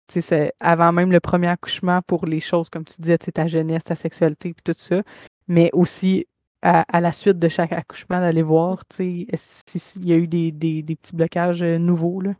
[0.07, 3.47] tu sais, c'est avant même le premier accouchement pour les choses, comme tu disais, ta
[3.47, 5.03] jeunesse, ta sexualité, puis tout ça.
[5.47, 6.27] Mais aussi,
[6.61, 10.83] à, la suite de chaque accouchement, d'aller voir, tu sais, s'il y a eu des,
[10.83, 12.33] petits blocages euh, nouveaux, là.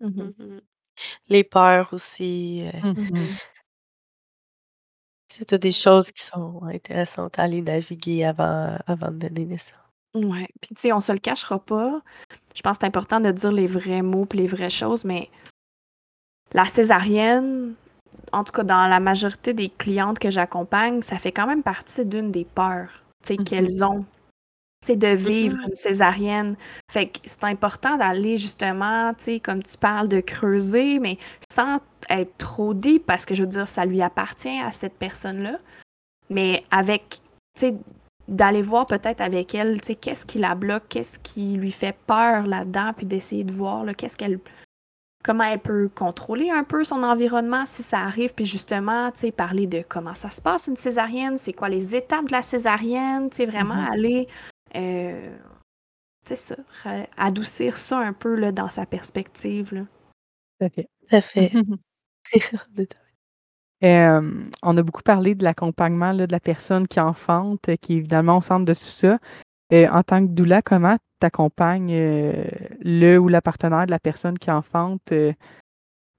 [0.00, 0.60] Mmh mmh
[1.28, 2.62] les peurs aussi.
[2.64, 2.92] Euh.
[2.92, 3.26] Mmh
[5.36, 9.74] c'est toutes des choses qui sont intéressantes à aller naviguer avant, avant de donner naissance.
[10.14, 10.48] Ouais.
[10.60, 12.00] Puis, tu sais, on se le cachera pas.
[12.54, 15.28] Je pense que c'est important de dire les vrais mots et les vraies choses, mais
[16.54, 17.74] la césarienne,
[18.32, 22.06] en tout cas dans la majorité des clientes que j'accompagne, ça fait quand même partie
[22.06, 24.04] d'une des peurs mmh qu'elles ont
[24.86, 26.56] c'est de vivre une césarienne.
[26.90, 31.18] Fait que c'est important d'aller justement, tu sais, comme tu parles, de creuser, mais
[31.50, 35.58] sans être trop dit, parce que je veux dire, ça lui appartient à cette personne-là.
[36.30, 37.18] Mais avec,
[37.56, 37.74] tu sais,
[38.28, 41.96] d'aller voir peut-être avec elle, tu sais, qu'est-ce qui la bloque, qu'est-ce qui lui fait
[42.06, 44.38] peur là-dedans, puis d'essayer de voir, qu'est-ce qu'elle
[45.24, 49.32] comment elle peut contrôler un peu son environnement si ça arrive, puis justement, tu sais,
[49.32, 53.28] parler de comment ça se passe une césarienne, c'est quoi les étapes de la césarienne,
[53.30, 53.92] tu sais, vraiment mm-hmm.
[53.92, 54.28] aller
[54.74, 55.36] euh,
[56.24, 56.56] c'est ça,
[57.16, 59.72] adoucir ça un peu là, dans sa perspective.
[59.72, 59.82] Là.
[60.60, 60.88] Tout à fait.
[61.10, 62.88] Tout fait.
[64.62, 68.42] on a beaucoup parlé de l'accompagnement de la personne qui enfante, qui est évidemment au
[68.42, 69.18] centre de tout ça.
[69.72, 72.44] Euh, en tant que doula, comment tu accompagnes euh,
[72.80, 75.12] le ou la partenaire de la personne qui enfante,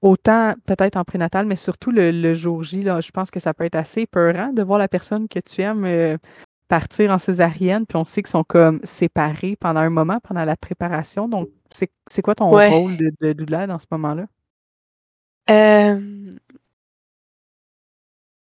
[0.00, 3.64] autant peut-être en prénatal, mais surtout le, jour J, là, je pense que ça peut
[3.64, 6.18] être assez peurant de voir la personne que tu aimes
[6.68, 10.56] partir en césarienne, puis on sait qu'ils sont comme séparés pendant un moment, pendant la
[10.56, 11.28] préparation.
[11.28, 14.26] Donc, c'est quoi ton rôle de, de doula dans ce moment-là?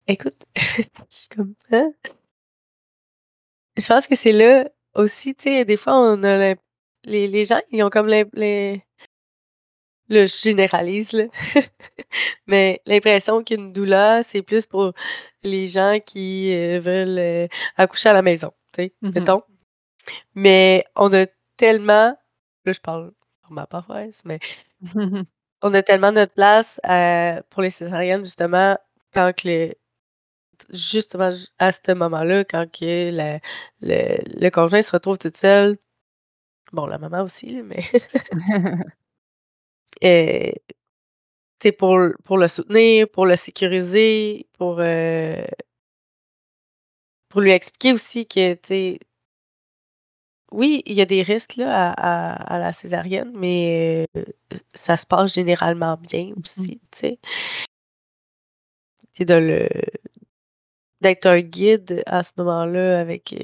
[0.06, 1.82] Écoute, je suis comme ça.
[3.76, 6.54] Je pense que c'est là aussi, tu sais, des fois, on a
[7.04, 8.84] les, les gens, ils ont comme les,
[10.10, 11.24] le je généralise, là.
[12.46, 14.92] mais l'impression qu'une doula, c'est plus pour
[15.42, 17.46] les gens qui euh, veulent euh,
[17.76, 19.42] accoucher à la maison, tu sais, mmh mettons.
[20.34, 22.16] Mais on a tellement,
[22.64, 24.40] là je parle pour ma paroisse, mais
[25.62, 28.76] on a tellement notre place euh, pour les césariennes, justement,
[29.14, 29.74] quand que le,
[30.72, 33.38] justement à ce moment-là, quand que le,
[33.80, 35.78] le, conjoint se retrouve toute seule,
[36.72, 37.84] bon, la maman aussi, mais
[40.04, 40.50] euh,
[41.78, 45.44] pour, pour le soutenir, pour le sécuriser, pour, euh,
[47.28, 48.98] pour lui expliquer aussi que, tu
[50.52, 54.24] oui, il y a des risques là, à, à, la césarienne, mais euh,
[54.74, 57.18] ça se passe généralement bien mmh aussi, tu sais.
[59.24, 59.68] de le
[61.00, 63.34] d'être un guide à ce moment-là avec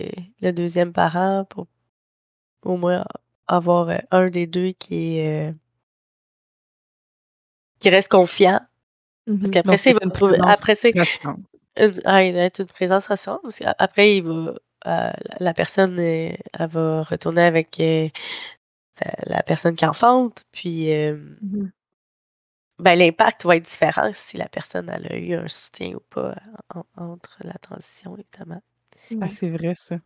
[0.40, 1.66] le deuxième parent pour
[2.64, 3.04] au moins
[3.48, 5.54] avoir un des deux qui est
[7.86, 8.60] qui reste confiant.
[9.26, 10.38] Parce mmh qu'après ça, il va me trouver.
[10.42, 10.92] Après, c'est.
[12.04, 13.42] Ah, il va être une présence rassurante.
[13.42, 14.54] Parce qu'après, il va.
[14.86, 15.10] Euh,
[15.40, 18.08] la personne, elle va retourner avec euh,
[19.24, 20.44] la personne qui enfante.
[20.52, 20.92] Puis.
[20.92, 21.70] Mmh
[22.78, 26.34] ben, l'impact va être différent si la personne elle a eu un soutien ou pas
[26.94, 28.60] entre la transition, évidemment.
[29.18, 29.96] Ah, c'est vrai, ça.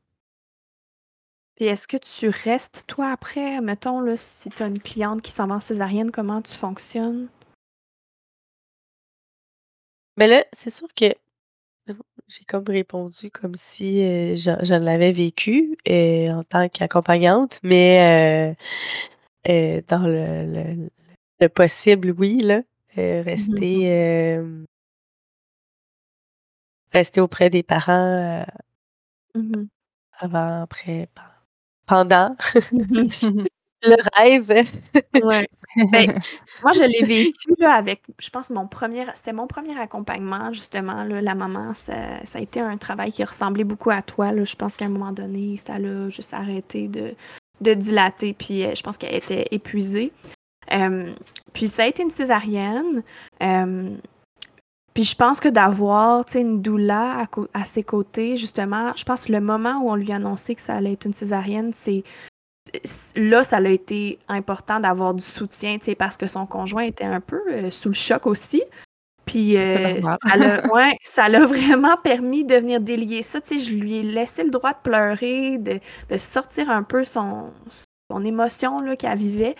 [1.56, 5.32] Puis est-ce que tu restes, toi, après, mettons, là, si tu as une cliente qui
[5.32, 7.28] s'en va en césarienne, comment tu fonctionnes?
[10.20, 11.06] Mais là, c'est sûr que
[12.28, 18.54] j'ai comme répondu comme si euh, je, l'avais vécu euh, en tant qu'accompagnante, mais
[19.48, 20.90] euh, dans le,
[21.40, 24.40] le, possible, oui, là, mmh rester,
[26.92, 28.44] rester auprès des parents
[29.34, 29.68] mmh
[30.18, 31.08] avant, après,
[31.86, 32.36] pendant.
[33.82, 34.68] Le rêve.
[35.22, 35.48] Ouais.
[35.92, 36.20] Ben,
[36.62, 41.04] moi, je l'ai vécu là, avec, je pense, mon premier, c'était mon premier accompagnement, justement.
[41.04, 44.32] Là, la maman, ça, ça, a été un travail qui ressemblait beaucoup à toi.
[44.32, 44.44] Là.
[44.44, 47.14] Je pense qu'à un moment donné, ça l'a juste arrêté de,
[47.60, 50.12] de dilater, puis euh, je pense qu'elle était épuisée.
[50.72, 51.12] Euh,
[51.52, 53.02] puis ça a été une césarienne.
[53.42, 53.90] Euh,
[54.92, 59.32] puis je pense que d'avoir une doula à, à, ses côtés, justement, je pense que
[59.32, 62.02] le moment où on lui a annoncé que ça allait être une césarienne, c'est
[63.16, 67.42] là, ça a été important d'avoir du soutien, parce que son conjoint était un peu
[67.48, 68.62] euh, sous le choc aussi.
[69.26, 70.00] Puis euh,
[71.02, 73.38] ça l'a vraiment permis de venir délier ça.
[73.44, 75.80] je lui ai laissé le droit de pleurer, de,
[76.16, 77.50] sortir un peu son,
[78.10, 79.56] son émotion qu'elle vivait.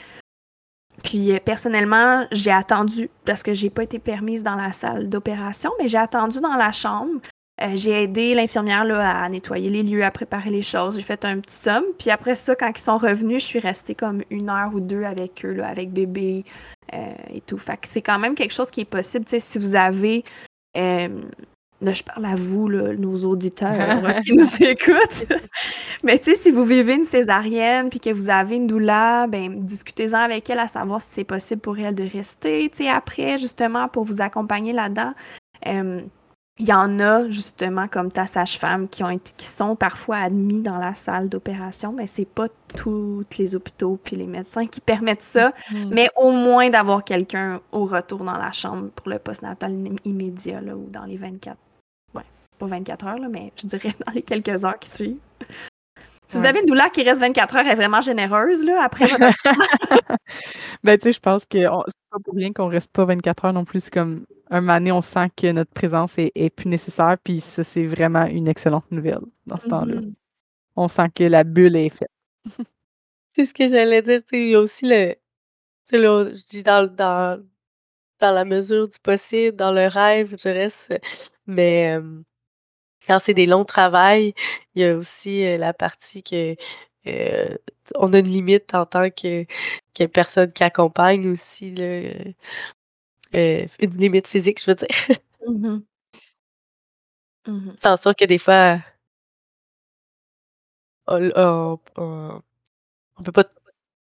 [1.05, 5.71] Puis euh, personnellement, j'ai attendu, parce que j'ai pas été permise dans la salle d'opération,
[5.79, 7.21] mais j'ai attendu dans la chambre
[7.63, 10.97] Euh, j'ai aidé l'infirmière là, à nettoyer les lieux, à préparer les choses.
[10.97, 11.85] J'ai fait un petit somme.
[11.99, 15.05] Puis après ça, quand ils sont revenus, je suis restée comme une heure ou deux
[15.05, 16.45] avec eux, là, avec bébé
[16.95, 17.59] euh, et tout.
[17.59, 19.25] Fait que c'est quand même quelque chose qui est possible.
[19.25, 20.25] Tu sais, si vous avez
[20.77, 21.09] euh,
[21.83, 25.27] Là, je parle à vous, là, nos auditeurs qui nous écoutent.
[26.03, 29.65] Mais tu sais, si vous vivez une césarienne puis que vous avez une douleur, ben
[29.65, 33.39] discutez-en avec elle à savoir si c'est possible pour elle de rester, tu sais, après,
[33.39, 35.15] justement, pour vous accompagner là-dedans.
[36.61, 40.61] Il y en a, justement, comme ta sage-femme, qui, ont été, qui sont parfois admis
[40.61, 45.23] dans la salle d'opération, mais c'est pas tous les hôpitaux puis les médecins qui permettent
[45.23, 45.89] ça, mm-hmm.
[45.91, 50.77] mais au moins d'avoir quelqu'un au retour dans la chambre pour le postnatal immédiat là,
[50.77, 51.57] ou dans les 24
[52.59, 55.17] pas 24 heures, là, mais je dirais dans les quelques heures qui suivent.
[56.27, 59.07] Si vous avez une douleur qui reste 24 heures, elle est vraiment généreuse, là, après
[59.07, 59.35] votre...
[60.85, 63.53] ben, tu sais, je pense que c'est pas pour rien qu'on reste pas 24 heures
[63.53, 63.85] non plus.
[63.85, 64.27] C'est comme,
[64.57, 68.27] un moment donné, on sent que notre présence est, plus nécessaire, puis ça, c'est vraiment
[68.27, 69.97] une excellente nouvelle dans ce temps-là.
[69.97, 70.15] Mm-hmm.
[70.77, 72.11] On sent que la bulle est faite.
[73.37, 75.15] c'est ce que j'allais dire, il y a aussi le...
[75.93, 77.43] Là, je dis dans, dans,
[78.21, 80.95] dans la mesure du possible, dans le rêve, je reste...
[81.47, 81.99] Mais
[83.07, 84.35] quand c'est des longs travails,
[84.75, 86.55] il y a aussi, la partie que,
[87.97, 89.47] on a une limite en tant que
[89.95, 92.13] que personne qui accompagne aussi là,
[93.33, 94.89] une limite physique, je veux dire.
[95.47, 95.81] Mmh
[97.85, 98.81] en sorte que des fois
[101.07, 101.79] on
[103.19, 103.45] on peut pas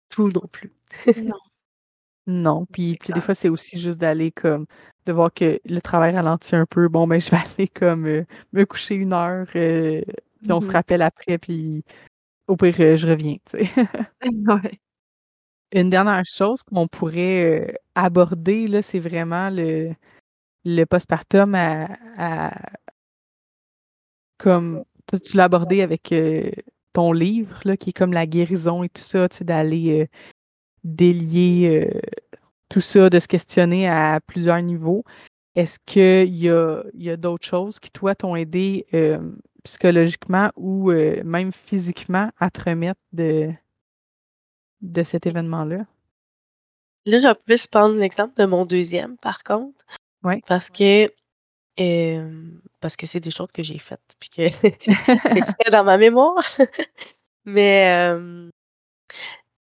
[0.09, 0.73] tout non plus.
[1.17, 1.35] Non.
[2.27, 4.67] Non, puis tu sais, des fois, c'est aussi juste d'aller comme
[5.07, 6.87] de voir que le travail ralentit un peu.
[6.89, 10.01] Bon, ben, je vais aller comme euh, me coucher une heure, euh,
[10.41, 11.83] puis on se mmh rappelle après, puis
[12.47, 13.69] au pire, euh, je reviens, tu sais.
[14.23, 14.71] ouais.
[15.73, 19.93] Une dernière chose qu'on pourrait aborder, là, c'est vraiment le,
[20.65, 22.51] le postpartum à,
[24.37, 26.13] comme tu l'as abordé avec
[26.93, 30.09] ton livre, là, qui est comme la guérison et tout ça, d'aller
[30.83, 31.89] délier
[32.69, 35.03] tout ça, de se questionner à plusieurs niveaux.
[35.55, 38.85] Est-ce qu'il y a d'autres choses qui, toi, t'ont aidé
[39.63, 43.51] psychologiquement ou même physiquement à te remettre de,
[44.83, 45.85] de cet événement-là?
[47.05, 49.83] Là, je peux prendre l'exemple de mon deuxième, par contre.
[50.23, 50.41] Oui.
[50.47, 51.11] Parce que
[52.79, 54.49] parce que c'est des choses que j'ai faites, puis que
[55.27, 56.43] c'est fait dans ma mémoire.
[57.45, 58.13] Mais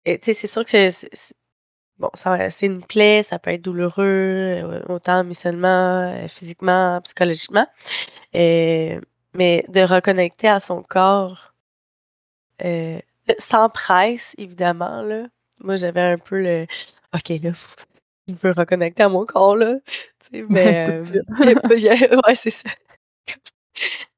[0.05, 1.35] tu sais, c'est sûr que c'est
[1.97, 7.67] bon, c'est une plaie, ça peut être douloureux, euh, autant émotionnellement, euh, physiquement, psychologiquement.
[8.33, 11.53] mais de reconnecter à son corps,
[12.63, 12.99] euh,
[13.39, 15.27] sans presse, évidemment, là.
[15.61, 16.67] Moi, j'avais un peu le
[17.13, 17.51] OK, là,
[18.27, 19.75] je veux reconnecter à mon corps, là.
[20.19, 21.01] Tu sais, mais
[22.25, 22.69] ouais, c'est ça.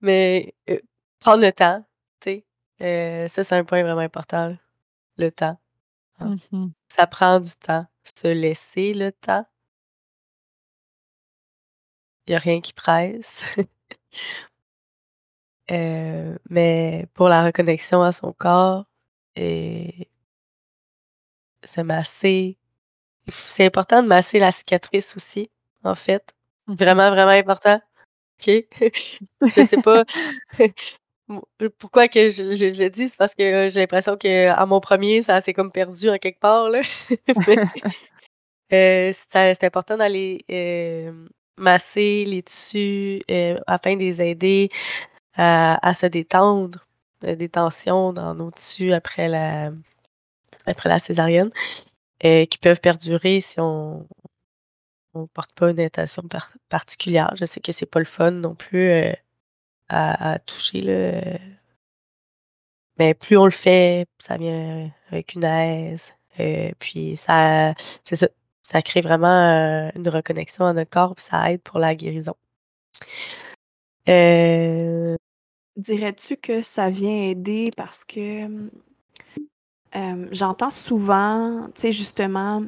[0.02, 0.54] Mais
[1.20, 1.84] prendre le temps,
[2.22, 2.44] tu
[2.80, 3.28] sais.
[3.30, 4.56] ça, c'est un point vraiment important,
[5.18, 5.60] le temps.
[6.20, 6.26] Ah.
[6.52, 7.86] Mmh ça prend du temps,
[8.16, 9.46] se laisser le temps.
[12.28, 13.44] Il y a rien qui presse.
[15.72, 18.86] Euh, mais pour la reconnexion à son corps
[19.38, 20.10] et
[21.64, 22.58] se masser.
[23.28, 25.50] c'est important de masser la cicatrice aussi,
[25.84, 26.34] en fait.
[26.68, 27.80] Mmh vraiment, vraiment important.
[28.40, 28.66] OK?
[29.42, 30.04] Je sais pas.
[31.30, 33.10] Euh, pourquoi que je, le dis?
[33.10, 36.40] C'est parce que euh, j'ai l'impression qu'à mon premier, ça s'est comme perdu en quelque
[36.40, 36.70] part.
[36.70, 36.82] Là.
[38.74, 40.44] Euh, c'est important d'aller
[41.56, 43.24] masser les tissus
[43.66, 44.70] afin de les aider
[45.36, 46.87] à, se détendre,
[47.22, 49.72] des tensions dans nos tissus après la,
[50.66, 51.52] après la césarienne,
[52.22, 54.08] qui peuvent perdurer si on
[55.16, 56.24] ne porte pas une attention
[56.70, 57.34] particulière.
[57.36, 58.92] Je sais que c'est pas le fun non plus
[59.90, 60.82] à, toucher.
[60.82, 61.38] Là.
[62.98, 66.14] Mais plus on le fait, ça vient avec une aise.
[66.40, 68.28] Euh, puis ça, c'est ça,
[68.62, 72.36] ça crée vraiment euh, une reconnexion à notre corps, puis ça aide pour la guérison.
[74.10, 75.16] Euh,
[75.78, 78.70] Dirais-tu que ça vient aider parce que
[80.32, 82.64] j'entends souvent, tu sais, justement,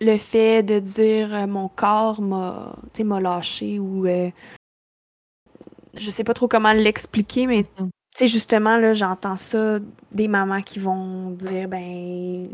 [0.00, 2.76] le fait de dire mon corps m'a
[3.20, 4.06] lâché ou
[5.98, 7.84] je sais pas trop comment l'expliquer, mais mm.
[7.84, 9.78] tu sais, justement, là, j'entends ça
[10.12, 12.48] des mamans qui vont dire, ben,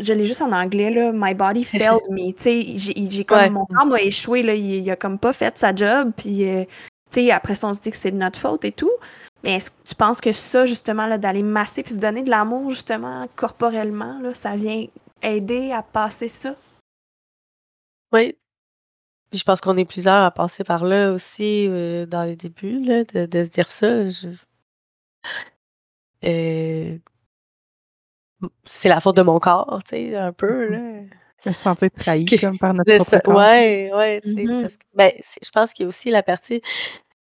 [0.00, 2.32] je l'ai juste en anglais, là, my body failed me.
[2.32, 5.74] Tu sais, j'ai comme, mon corps m'a échoué, là, il, a comme pas fait sa
[5.74, 6.44] job, puis,
[7.10, 8.90] sais, après ça, on se dit que c'est de notre faute et tout.
[9.44, 12.70] Mais est-ce que tu penses que ça, justement, d'aller masser puis se donner de l'amour,
[12.70, 14.86] justement, corporellement, là, ça vient
[15.22, 16.56] aider à passer ça?
[18.12, 18.36] Oui.
[19.30, 22.82] Puis je pense qu'on est plusieurs à passer par là aussi, euh, dans les débuts,
[22.82, 24.08] là, de, de se dire ça.
[24.08, 24.28] Je...
[26.24, 26.98] Euh,
[28.64, 31.02] c'est la faute de mon corps, tu sais, un peu, là.
[31.44, 33.36] Se sentir trahi que- comme par notre propre corps.
[33.36, 34.20] ouais, ouais,
[34.60, 35.12] parce que, ben,
[35.42, 36.60] je pense qu'il y a aussi la partie,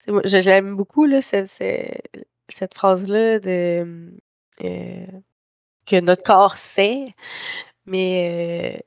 [0.07, 4.13] je- j'aime beaucoup, là, cette, phrase-là de,
[4.65, 5.07] euh,
[5.87, 7.07] que notre corps sait,
[7.87, 8.83] mais, euh,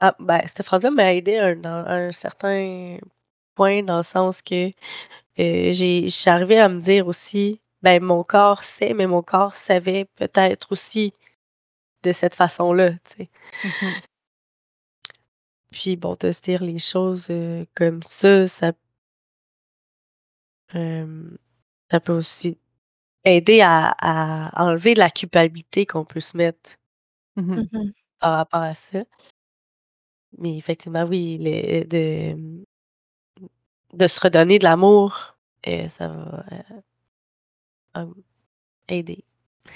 [0.00, 2.98] ah, ben, cette phrase-là m'a aidé à un, à un certain
[3.54, 4.70] point, dans le sens que
[5.40, 10.06] euh, j'ai, arrivée à me dire aussi, ben, mon corps sait, mais mon corps savait
[10.16, 11.12] peut-être aussi
[12.02, 13.30] de cette façon-là, tu sais.
[13.64, 13.94] Mhm.
[15.70, 18.72] Puis bon, de se dire les choses euh, comme ça, ça,
[20.74, 21.30] euh,
[21.90, 22.58] ça peut aussi
[23.24, 26.76] aider à, à enlever la culpabilité qu'on peut se mettre
[27.36, 27.68] Mhm.
[27.72, 27.92] Mhm.
[28.18, 29.00] par rapport à ça.
[30.38, 32.64] Mais effectivement, oui, le- de,
[33.92, 35.36] de se redonner de l'amour,
[35.66, 36.80] euh, ça va euh,
[37.98, 38.06] euh,
[38.88, 39.24] aider.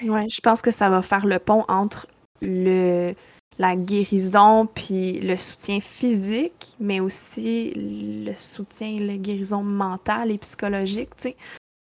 [0.03, 2.07] Ouais, je pense que ça va faire le pont entre
[2.43, 3.15] le
[3.59, 11.15] la guérison puis le soutien physique, mais aussi le soutien, la guérison mentale et psychologique,
[11.17, 11.37] tu sais.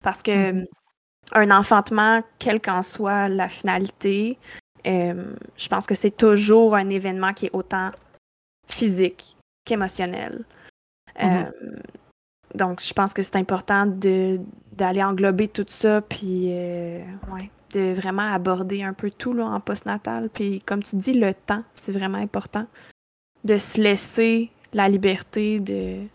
[0.05, 0.67] Parce que Mhm.
[1.35, 4.39] un enfantement, quelle qu'en soit la finalité,
[4.87, 7.91] euh, je pense que c'est toujours un événement qui est autant
[8.69, 10.45] physique qu'émotionnel.
[11.21, 11.31] Mhm.
[11.31, 11.51] Euh,
[12.55, 14.41] donc, je pense que c'est important de
[14.73, 19.61] d'aller englober tout ça, puis euh, ouais, de vraiment aborder un peu tout là, en
[19.61, 20.31] postnatal.
[20.31, 22.67] Puis, comme tu dis, le temps, c'est vraiment important.
[23.45, 26.07] De se laisser la liberté de,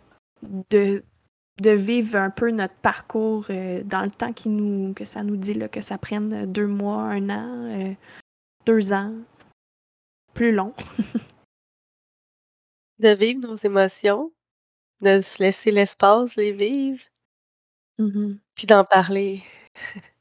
[0.70, 1.04] de,
[1.62, 5.38] de vivre un peu notre parcours euh, dans le temps qui nous, que ça nous
[5.38, 7.94] dit, là, que ça prenne deux mois, un an, euh,
[8.66, 9.14] deux ans,
[10.34, 10.74] plus long.
[13.00, 14.32] De vivre nos émotions,
[15.02, 17.04] de se laisser l'espace les vivre,
[18.00, 18.40] Mhm.
[18.56, 19.44] puis d'en parler,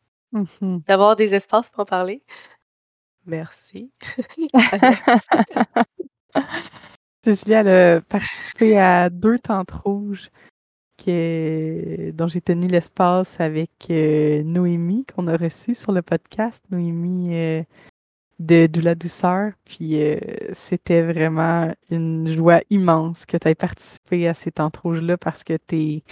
[0.60, 0.82] Mhm.
[0.86, 2.22] d'avoir des espaces pour en parler.
[3.24, 3.90] Merci.
[7.24, 10.30] Cécilie, elle a participé à deux tentes rouges
[11.04, 17.34] que- dont j'ai tenu l'espace avec euh, Noémie, qu'on a reçue sur le podcast, Noémie
[17.34, 17.62] euh,
[18.38, 19.52] de Doula Douceur.
[19.64, 20.18] Puis euh,
[20.52, 25.56] c'était vraiment une joie immense que tu aies participé à ces tentes rouges-là parce que
[25.56, 26.04] tes,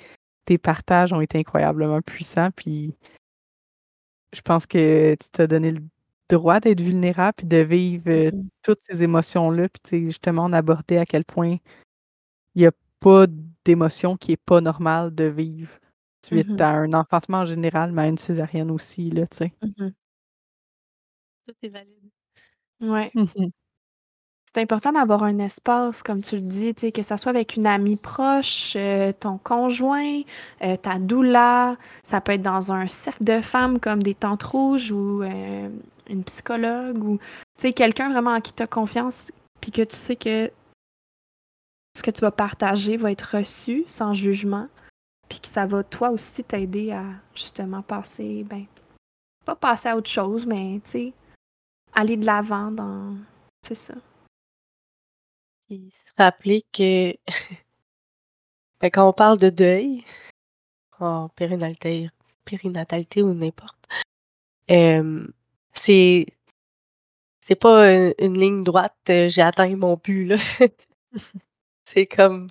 [0.47, 2.51] tes partages ont été incroyablement puissants.
[2.57, 2.95] Puis
[4.35, 5.81] je pense que tu t'as donné le
[6.31, 8.49] droit d'être vulnérable puis de vivre euh, Mhm.
[8.63, 9.69] toutes ces émotions-là.
[9.85, 11.57] Puis justement, on abordait à quel point
[12.55, 13.27] il n'y a pas
[13.65, 15.71] d'émotion qui est pas normale de vivre
[16.25, 16.61] suite Mhm.
[16.61, 19.53] à un enfantement en général, mais à une césarienne aussi, là, tu sais.
[19.63, 19.95] Mhm.
[21.47, 22.11] Tout est valide.
[22.83, 23.13] Ouais.
[24.45, 27.97] C'est important d'avoir un espace, comme tu le dis, que ça soit avec une amie
[27.97, 30.21] proche, euh, ton conjoint,
[30.63, 31.77] euh, ta doula.
[32.03, 35.69] Ça peut être dans un cercle de femmes comme des tantes rouges ou euh,
[36.09, 37.19] une psychologue ou
[37.75, 40.51] quelqu'un vraiment en qui tu as confiance puis que tu sais que
[41.97, 44.69] ce que tu vas partager va être reçu sans jugement
[45.29, 48.67] puis que ça va toi aussi t'aider à justement passer, ben,
[49.45, 51.13] pas passer à autre chose, mais tu sais,
[51.95, 53.17] aller de l'avant dans.
[53.63, 53.95] C'est ça.
[55.69, 57.15] Puis se rappeler que
[58.81, 60.05] ben, quand on parle de deuil,
[61.01, 62.11] en périnatalité,
[62.45, 63.79] périnatalité ou n'importe,
[64.71, 65.27] euh,
[65.73, 66.27] c'est
[67.41, 70.37] c'est pas une, une ligne droite, euh, j'ai atteint mon but, là.
[71.85, 72.49] c'est comme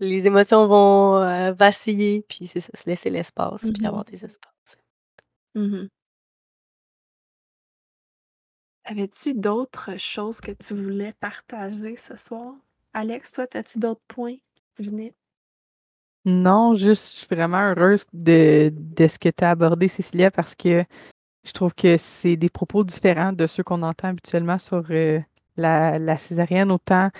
[0.00, 3.86] les émotions vont euh, vaciller, puis c'est ça, se laisser l'espace, puis Mhm.
[3.86, 4.78] avoir des espaces.
[5.54, 5.88] Mhm.
[8.88, 12.54] Avais-tu d'autres choses que tu voulais partager ce soir?
[12.94, 14.36] Alex, toi, as-tu d'autres points
[14.76, 15.14] qui venaient?
[16.24, 20.54] Non, juste, je suis vraiment heureuse de, de ce que tu as abordé, Cécilia, parce
[20.54, 20.84] que
[21.44, 25.20] je trouve que c'est des propos différents de ceux qu'on entend habituellement sur euh,
[25.56, 27.10] la, la césarienne, autant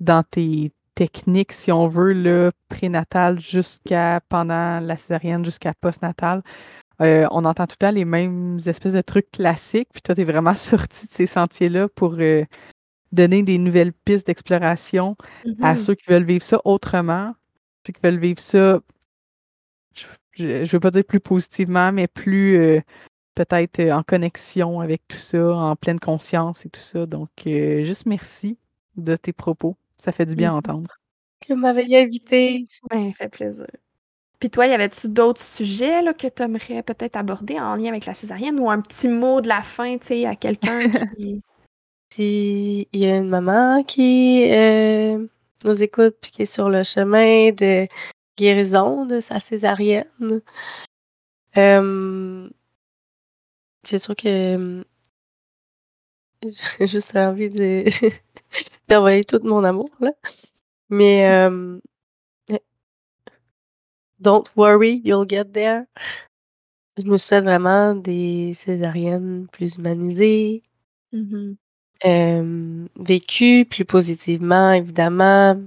[0.00, 6.42] dans tes techniques, si on veut, là, prénatales jusqu'à pendant la césarienne, jusqu'à postnatale.
[7.02, 10.20] Euh, on entend tout le temps les mêmes espèces de trucs classiques, puis toi, tu
[10.22, 10.54] es vraiment
[10.88, 12.44] sorti de ces sentiers-là pour euh,
[13.12, 15.16] donner des nouvelles pistes d'exploration
[15.62, 15.78] à Mhm.
[15.78, 17.34] ceux qui veulent vivre ça autrement,
[17.86, 18.80] ceux qui veulent vivre ça,
[19.94, 22.80] je, je, je veux pas dire plus positivement, mais plus euh,
[23.34, 27.06] peut-être euh, en connexion avec tout ça, en pleine conscience et tout ça.
[27.06, 28.58] Donc, euh, juste merci
[28.96, 29.76] de tes propos.
[29.98, 30.58] Ça fait du bien à Mhm.
[30.58, 31.00] entendre.
[31.46, 32.66] Que m'avait invité.
[32.90, 33.66] Ben, ça fait plaisir.
[34.40, 38.06] Puis toi, y avait-tu d'autres sujets là, que tu aimerais peut-être aborder en lien avec
[38.06, 41.40] la césarienne ou un petit mot de la fin, tu sais, à quelqu'un qui.
[42.12, 45.26] si il y a une maman qui euh,
[45.64, 47.86] nous écoute puis qui est sur le chemin de
[48.36, 50.42] guérison de sa césarienne.
[51.56, 52.48] Euh,
[53.84, 54.84] c'est sûr que
[56.42, 57.84] j'ai juste envie de
[58.88, 60.10] d'envoyer tout mon amour là.
[60.90, 61.78] Mais euh,
[64.24, 65.84] don't worry, you'll get there.
[66.96, 70.62] Je me souhaite vraiment des césariennes plus humanisées,
[71.12, 71.56] Mhm.
[72.06, 75.60] euh, vécues plus positivement, évidemment.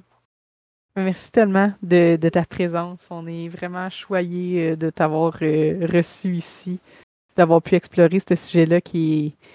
[0.96, 3.00] Merci tellement de, de ta présence.
[3.12, 6.80] On est vraiment choyés euh, de t'avoir euh, reçu ici,
[7.36, 9.48] d'avoir pu explorer ce sujet-là qui est,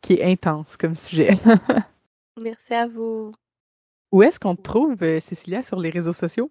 [0.00, 1.38] qui est intense comme sujet.
[2.40, 3.32] Merci à vous.
[4.12, 6.50] Où est-ce qu'on te trouve, Cécilia, sur les réseaux sociaux?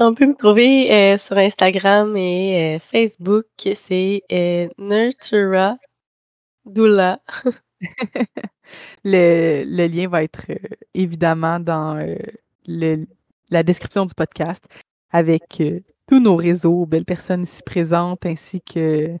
[0.00, 3.46] On peut me trouver euh, sur Instagram et euh, Facebook.
[3.74, 5.76] C'est euh, Nurtura
[6.64, 7.18] Doula.
[9.04, 10.46] Le, lien va être
[10.94, 11.98] évidemment dans
[12.66, 14.64] la description du podcast
[15.10, 15.62] avec
[16.06, 19.18] tous nos réseaux, belles personnes ici présentes, ainsi que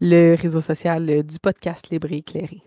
[0.00, 2.62] le réseau social du podcast Libre et éclairé.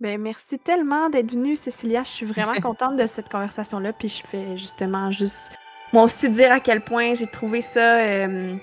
[0.00, 2.02] Ben, merci tellement d'être venue, Cécilia.
[2.02, 3.92] Je suis vraiment contente de cette conversation-là.
[3.92, 5.52] Puis je fais justement juste,
[5.92, 7.98] moi aussi, dire à quel point j'ai trouvé ça.
[8.00, 8.54] euh,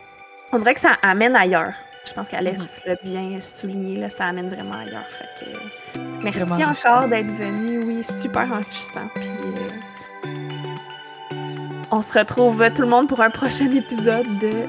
[0.51, 1.73] on dirait que ça amène ailleurs.
[2.05, 5.07] Je pense qu'Alex l'a bien souligné, là, ça amène vraiment ailleurs.
[5.09, 7.83] Fait que, merci Vraiment encore d'être venu.
[7.85, 9.07] Oui, super enrichissant.
[9.15, 9.29] Puis
[10.25, 10.29] euh,
[11.91, 14.67] on se retrouve euh, tout le monde pour un prochain épisode de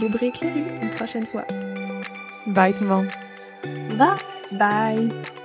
[0.00, 1.44] Libre et éclairé une prochaine fois.
[2.46, 3.08] Bye tout le monde!
[3.98, 4.16] Bye!
[4.52, 5.35] Bye!